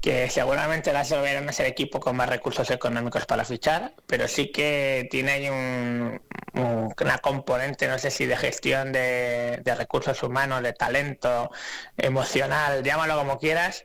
[0.00, 4.50] que seguramente la no es el equipo con más recursos económicos para fichar, pero sí
[4.50, 6.20] que tiene ahí un,
[6.54, 11.50] una componente, no sé si de gestión de, de recursos humanos, de talento
[11.96, 13.84] emocional, llámalo como quieras,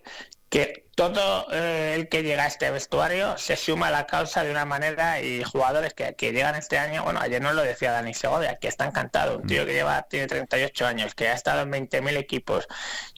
[0.49, 4.51] que todo eh, el que llega a este vestuario se suma a la causa de
[4.51, 8.13] una manera y jugadores que, que llegan este año, bueno, ayer no lo decía Dani
[8.13, 11.71] Segovia, que está encantado, un tío que lleva, tiene 38 años, que ha estado en
[11.71, 12.67] 20.000 equipos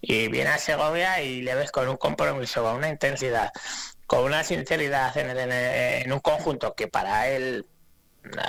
[0.02, 3.52] y viene a Segovia y le ves con un compromiso, con una intensidad,
[4.08, 7.66] con una sinceridad en, en un conjunto que para él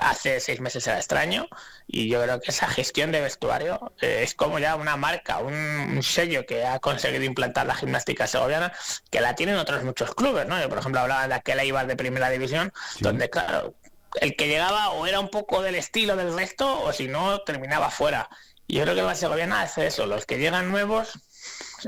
[0.01, 1.49] hace seis meses era extraño
[1.87, 6.03] y yo creo que esa gestión de vestuario eh, es como ya una marca, un,
[6.03, 8.73] sello que ha conseguido implantar la gimnástica segoviana
[9.11, 10.61] que la tienen otros muchos clubes, ¿no?
[10.61, 13.75] Yo por ejemplo hablaba de aquel Eibar de primera división donde claro,
[14.21, 17.91] el que llegaba o era un poco del estilo del resto o si no terminaba
[17.91, 18.29] fuera
[18.67, 21.19] Y yo creo que la segoviana hace eso, los que llegan nuevos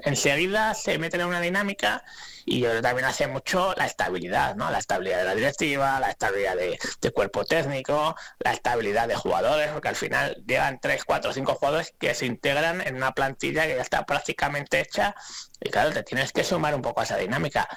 [0.05, 2.05] enseguida se meten en una dinámica
[2.45, 4.71] y yo también hace mucho la estabilidad, ¿no?
[4.71, 9.69] La estabilidad de la directiva, la estabilidad de, de cuerpo técnico, la estabilidad de jugadores,
[9.69, 13.77] porque al final llegan tres, cuatro, cinco jugadores que se integran en una plantilla que
[13.77, 15.15] ya está prácticamente hecha
[15.61, 17.69] y claro, te tienes que sumar un poco a esa dinámica.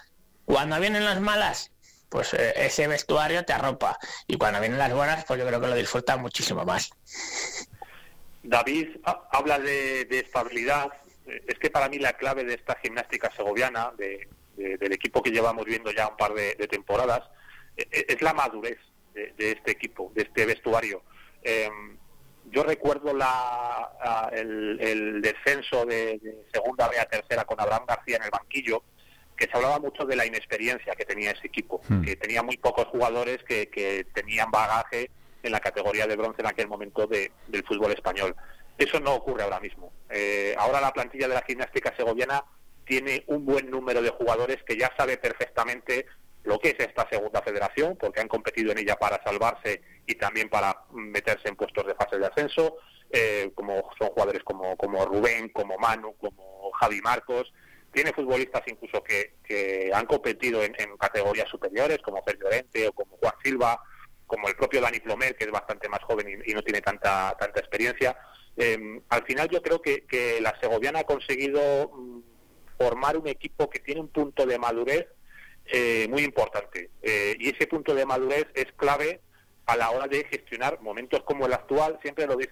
[0.45, 1.71] Cuando vienen las malas,
[2.09, 3.97] pues eh, ese vestuario te arropa
[4.27, 6.89] y cuando vienen las buenas, pues yo creo que lo disfruta muchísimo más.
[8.43, 10.91] David ha- habla de, de estabilidad.
[11.47, 15.31] Es que para mí la clave de esta gimnástica segoviana, de- de- del equipo que
[15.31, 17.21] llevamos viendo ya un par de, de temporadas,
[17.77, 18.77] eh, eh, es la madurez
[19.13, 21.03] de, de este equipo, de este vestuario.
[21.43, 21.69] Eh,
[22.51, 28.17] yo recuerdo la, el, el descenso de, de segunda B a tercera con Abraham García
[28.17, 28.83] en el banquillo,
[29.35, 32.85] que se hablaba mucho de la inexperiencia que tenía ese equipo, que tenía muy pocos
[32.87, 35.09] jugadores que, que tenían bagaje
[35.41, 38.35] en la categoría de bronce en aquel momento de- del fútbol español.
[38.77, 39.91] Eso no ocurre ahora mismo.
[40.09, 42.43] Eh, ahora la plantilla de la gimnástica segoviana
[42.85, 46.05] tiene un buen número de jugadores que ya sabe perfectamente
[46.43, 50.49] lo que es esta segunda federación, porque han competido en ella para salvarse y también
[50.49, 52.77] para meterse en puestos de fase de ascenso,
[53.09, 57.53] eh, como son jugadores como, como Rubén, como Manu, como Javi Marcos.
[57.93, 62.91] Tiene futbolistas incluso que, que han competido en, en categorías superiores, como Fer Llorente o
[62.91, 63.79] como Juan Silva,
[64.25, 67.35] como el propio Dani Plomer, que es bastante más joven y, y no tiene tanta,
[67.39, 68.17] tanta experiencia.
[68.57, 72.19] Eh, al final yo creo que, que la segoviana ha conseguido mm,
[72.77, 75.07] formar un equipo que tiene un punto de madurez
[75.65, 76.89] eh, muy importante.
[77.01, 79.21] Eh, y ese punto de madurez es clave
[79.65, 81.97] a la hora de gestionar momentos como el actual.
[82.01, 82.51] Siempre lo dice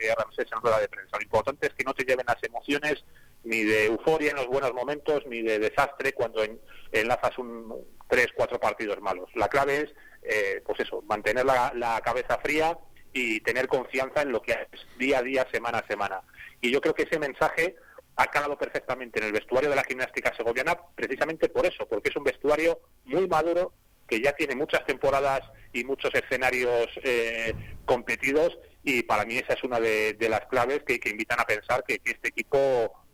[0.00, 1.16] eh, Ramsés en rueda de prensa.
[1.16, 3.04] Lo importante es que no te lleven las emociones
[3.44, 6.60] ni de euforia en los buenos momentos, ni de desastre cuando en-
[6.92, 7.72] enlazas un
[8.08, 9.30] tres, cuatro partidos malos.
[9.34, 12.76] La clave es, eh, pues eso, mantener la, la cabeza fría
[13.12, 16.20] y tener confianza en lo que es día a día, semana a semana.
[16.60, 17.76] Y yo creo que ese mensaje
[18.20, 22.16] ha calado perfectamente en el vestuario de la gimnástica segoviana precisamente por eso, porque es
[22.16, 23.72] un vestuario muy maduro
[24.06, 25.40] que ya tiene muchas temporadas
[25.72, 27.54] y muchos escenarios eh,
[27.86, 31.44] competidos y para mí esa es una de, de las claves que, que invitan a
[31.44, 32.60] pensar que, que este equipo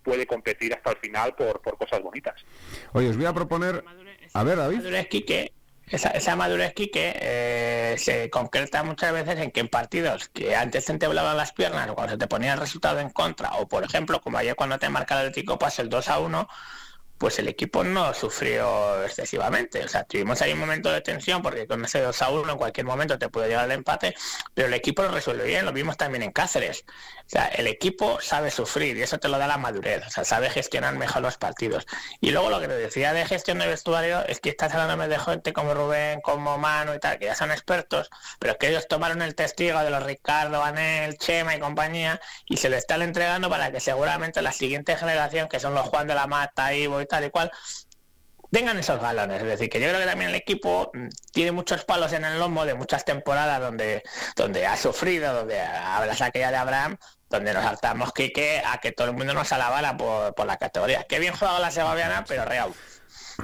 [0.02, 2.34] puede competir hasta el final por, por cosas bonitas.
[2.92, 3.84] Oye, os voy a proponer...
[4.32, 4.78] A ver, David.
[4.78, 5.52] madurez, Quique,
[5.88, 10.84] esa, esa madurez, Quique, eh, se concreta muchas veces en que en partidos que antes
[10.84, 13.84] te temblaban las piernas o cuando se te ponía el resultado en contra, o por
[13.84, 16.48] ejemplo, como ayer cuando te marca el Atlético pasa el 2 a 1,
[17.18, 19.84] pues el equipo no sufrió excesivamente.
[19.84, 22.58] O sea, tuvimos ahí un momento de tensión porque con ese 2 a 1 en
[22.58, 24.14] cualquier momento te puede llegar el empate,
[24.54, 26.84] pero el equipo lo resuelve bien, lo vimos también en Cáceres.
[27.26, 30.24] O sea, el equipo sabe sufrir y eso te lo da la madurez, o sea,
[30.24, 31.86] sabe gestionar mejor los partidos.
[32.20, 35.18] Y luego lo que te decía de gestión de vestuario es que estás hablando de
[35.18, 39.22] gente como Rubén, como Manu y tal, que ya son expertos, pero que ellos tomaron
[39.22, 43.72] el testigo de los Ricardo, Anel, Chema y compañía y se le están entregando para
[43.72, 47.24] que seguramente la siguiente generación, que son los Juan de la Mata, Ivo y tal
[47.24, 47.50] y cual,
[48.50, 49.42] tengan esos galones.
[49.42, 52.38] Es decir, que yo creo que también el equipo mm, tiene muchos palos en el
[52.38, 54.02] lomo de muchas temporadas donde,
[54.34, 56.96] donde ha sufrido, donde hablas aquella de Abraham,
[57.28, 61.04] donde nos saltamos Quique a que todo el mundo nos alabara por, por la categoría.
[61.04, 62.72] Qué bien juega la segoviana, pero real.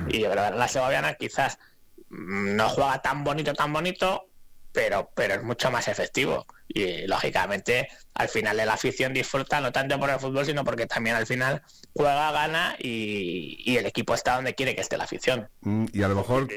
[0.08, 1.58] Y yo creo que la segoviana quizás
[2.08, 4.28] mm, no juega tan bonito, tan bonito,
[4.72, 6.46] pero, pero es mucho más efectivo.
[6.68, 11.16] Y lógicamente al final la afición disfruta no tanto por el fútbol, sino porque también
[11.16, 11.62] al final
[11.92, 15.48] juega, gana y, y el equipo está donde quiere que esté la afición.
[15.60, 16.48] Mm, Y a lo mejor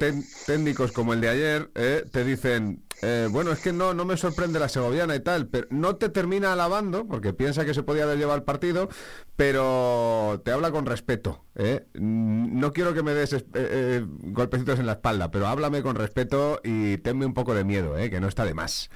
[0.45, 4.17] técnicos como el de ayer eh, te dicen, eh, bueno, es que no, no me
[4.17, 8.03] sorprende la segoviana y tal, pero no te termina alabando porque piensa que se podía
[8.03, 8.89] haber llevado el partido,
[9.35, 11.43] pero te habla con respeto.
[11.55, 11.85] ¿eh?
[11.95, 15.81] Mm, No quiero que me des es- eh, eh, golpecitos en la espalda, pero háblame
[15.83, 18.09] con respeto y tenme un poco de miedo, ¿eh?
[18.09, 18.89] que no está de más.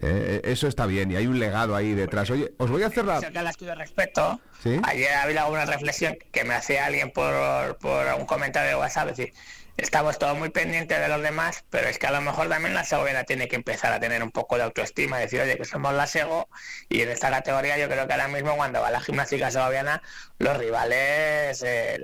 [0.00, 2.28] Eh, eso está bien y hay un legado ahí detrás.
[2.30, 3.20] Oye, os voy a hacer la...
[3.20, 4.80] Cerca del de respeto, ¿Sí?
[4.82, 9.16] ayer había alguna reflexión que me hacía alguien por, por un comentario de WhatsApp, es
[9.16, 9.34] decir,
[9.76, 12.84] estamos todos muy pendientes de los demás, pero es que a lo mejor también la
[12.84, 16.06] segoviana tiene que empezar a tener un poco de autoestima, decir, oye, que somos la
[16.06, 16.48] sego,
[16.88, 20.02] y en esta categoría yo creo que ahora mismo cuando va la gimnástica segoviana,
[20.38, 21.98] los rivales eh,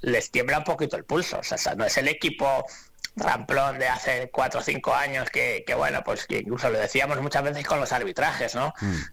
[0.00, 2.64] les tiembla un poquito el pulso, o sea, no es el equipo
[3.16, 7.20] ramplón de hace cuatro o cinco años que, que, bueno, pues que incluso lo decíamos
[7.20, 8.72] muchas veces con los arbitrajes, ¿no?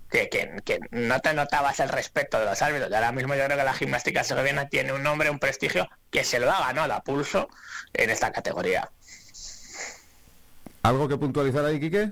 [0.10, 2.90] Que, que, que no te notabas el respeto de los árbitros.
[2.92, 6.24] Y ahora mismo yo creo que la gimnástica segoviana tiene un nombre, un prestigio que
[6.24, 7.50] se lo ha ganado a pulso
[7.94, 8.90] en esta categoría.
[10.84, 12.12] ¿Algo que puntualizar ahí, Quique?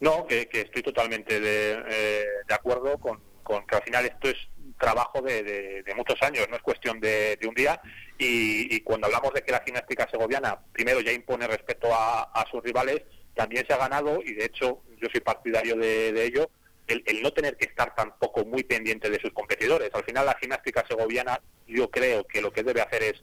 [0.00, 4.28] No, que, que estoy totalmente de, eh, de acuerdo con, con que al final esto
[4.28, 4.36] es
[4.78, 7.80] trabajo de, de- muchos años, no es cuestión de, un día.
[8.18, 12.62] Y, y cuando hablamos de que la gimnástica segoviana primero ya impone respeto a, sus
[12.62, 13.02] rivales,
[13.34, 16.50] también se ha ganado, y de hecho yo soy partidario de, de ello,
[16.86, 19.90] el, el no tener que estar tampoco muy pendiente de sus competidores.
[19.92, 23.22] Al final la gimnástica segoviana yo creo que lo que debe hacer es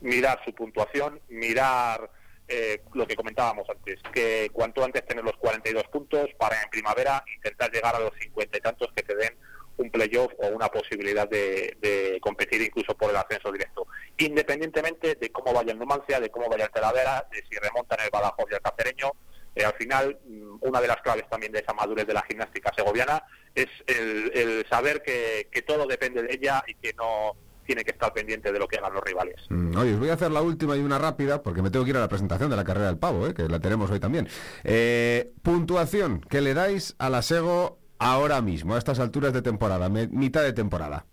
[0.00, 2.10] mirar su puntuación, mirar
[2.48, 7.24] eh, lo que comentábamos antes, que cuanto antes tener los 42 puntos para en primavera
[7.36, 9.34] intentar llegar a los 50 y tantos que te den
[9.76, 13.86] un playoff o una posibilidad de, de competir incluso por el ascenso directo,
[14.18, 18.10] independientemente de cómo vaya el Numancia, de cómo vaya el Talavera, de si remontan el
[18.10, 19.12] Badajoz y el Cacereño,
[19.54, 22.72] eh, al final, mm, una de las claves también de esa madurez de la gimnástica
[22.74, 23.22] segoviana
[23.54, 28.12] es el, saber que, que todo depende de ella y que no tiene que estar
[28.12, 29.36] pendiente de lo que hagan los rivales.
[29.48, 31.92] Mm, Oye, os voy a hacer la última y una rápida porque me tengo que
[31.92, 33.34] ir a la presentación de la carrera del pavo, ¿eh?
[33.34, 34.28] que la tenemos hoy también.
[34.64, 39.88] Eh, puntuación que le dais a la Sego ahora mismo, a estas alturas de temporada,
[39.88, 41.06] me- mitad de temporada.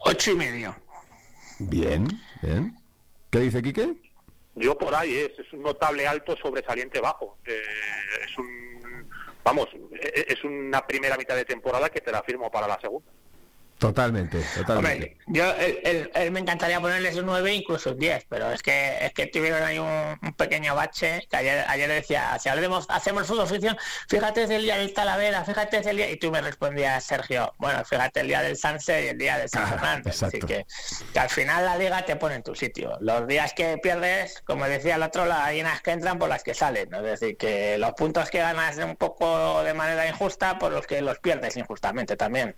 [0.00, 0.74] Ocho y medio.
[1.58, 2.06] Bien,
[2.42, 2.74] bien.
[3.30, 3.94] ¿Qué dice Quique?
[4.54, 7.36] Yo por ahí es, es un notable alto sobresaliente bajo.
[7.46, 7.60] Eh,
[8.24, 9.08] es un,
[9.44, 13.10] vamos, eh, es una primera mitad de temporada que te la firmo para la segunda.
[13.78, 14.92] Totalmente, totalmente.
[14.92, 18.60] Hombre, yo él, él- él me encantaría ponerles un 9, incluso un 10, pero es
[18.62, 22.86] que es que tuvieron ahí un, un pequeño bache que ayer, ayer decía, si hablemos,
[22.88, 23.76] hacemos fútbol ficción,
[24.08, 27.54] fíjate es el día del Talavera, fíjate es el día, y tú me respondías, Sergio,
[27.58, 30.10] bueno, fíjate el día del Sanse y el día del San Ah, Fernando.
[30.10, 30.66] Así que,
[31.12, 32.96] que al final la liga te pone en tu sitio.
[33.00, 36.54] Los días que pierdes, como decía el otro, las gallinas que entran por las que
[36.54, 36.90] salen.
[36.90, 36.98] ¿no?
[36.98, 41.00] Es decir, que los puntos que ganas un poco de manera injusta, por los que
[41.00, 42.56] los pierdes injustamente también.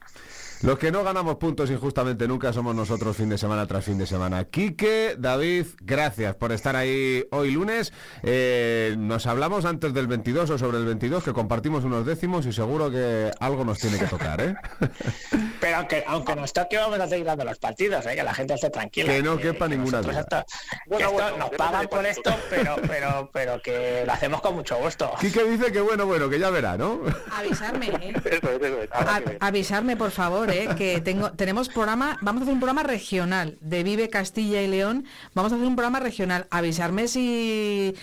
[0.63, 4.07] Los que no ganamos puntos injustamente nunca somos nosotros fin de semana tras fin de
[4.07, 4.45] semana.
[4.45, 7.95] Quique, David, gracias por estar ahí hoy lunes.
[8.23, 12.53] Eh, nos hablamos antes del 22 o sobre el 22, que compartimos unos décimos y
[12.53, 14.55] seguro que algo nos tiene que tocar, ¿eh?
[15.63, 18.15] Pero aunque, aunque nos toque, vamos a seguir dando los partidos, ¿eh?
[18.17, 19.13] que la gente esté tranquila.
[19.15, 20.41] Que no quepa ninguna nosotros duda.
[20.41, 24.43] esto- que Bueno, esto bueno, nos pagan por esto, pero, pero, pero que lo hacemos
[24.43, 25.11] con mucho gusto.
[25.21, 27.01] Quique dice que bueno, bueno, que ya verá, ¿no?
[27.35, 28.13] Avisarme, ¿eh?
[28.31, 30.69] Eso eso A- que avisarme por favor, ¿eh?
[30.77, 35.05] que tengo, tenemos programa, vamos a hacer un programa regional de Vive Castilla y León,
[35.35, 37.95] vamos a hacer un programa regional, avisarme si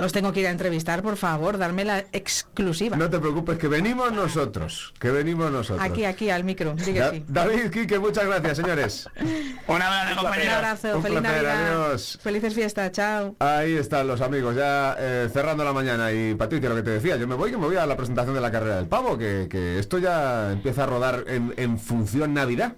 [0.00, 2.96] os tengo que ir a entrevistar, por favor, darme la exclusiva.
[2.96, 5.84] No te preocupes, que venimos nosotros, que venimos nosotros.
[5.86, 7.24] Aquí, aquí, al micro, Da- sí.
[7.28, 9.08] David, Quique, muchas gracias, señores.
[9.68, 12.18] Un abrazo, Un abrazo, Un feliz placer, Navidad, adiós.
[12.22, 13.34] felices fiestas, chao.
[13.38, 16.12] Ahí están los amigos, ya eh, cerrando la mañana.
[16.12, 18.34] Y Patricia, lo que te decía, yo me voy, que me voy a la presentación
[18.34, 22.34] de la carrera del pavo, que, que esto ya empieza a rodar en, en función
[22.34, 22.74] Navidad.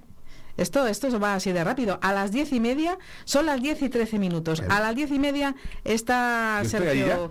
[0.56, 1.98] Esto, esto va así de rápido.
[2.02, 4.62] A las diez y media, son las diez y trece minutos.
[4.68, 5.54] A las diez y media
[5.84, 7.30] está Sergio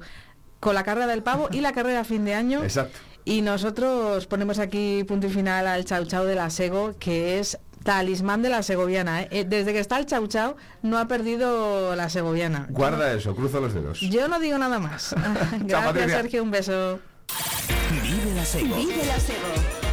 [0.60, 2.64] con la carrera del pavo y la carrera a fin de año.
[2.64, 2.98] Exacto.
[3.26, 7.60] Y nosotros ponemos aquí punto y final al chau chau de la Sego, que es
[7.84, 9.24] talismán de la segoviana.
[9.24, 9.28] ¿eh?
[9.32, 12.68] Eh, Desde que está el chau chau, no ha perdido la segoviana.
[12.70, 14.00] Guarda eso, cruzo los dedos.
[14.00, 15.14] Yo no digo nada más.
[15.60, 16.12] Gracias.
[16.12, 16.44] Sergio.
[16.44, 17.00] Un beso.
[18.02, 18.76] Vive la Sego.
[18.78, 19.87] Vive la Sego.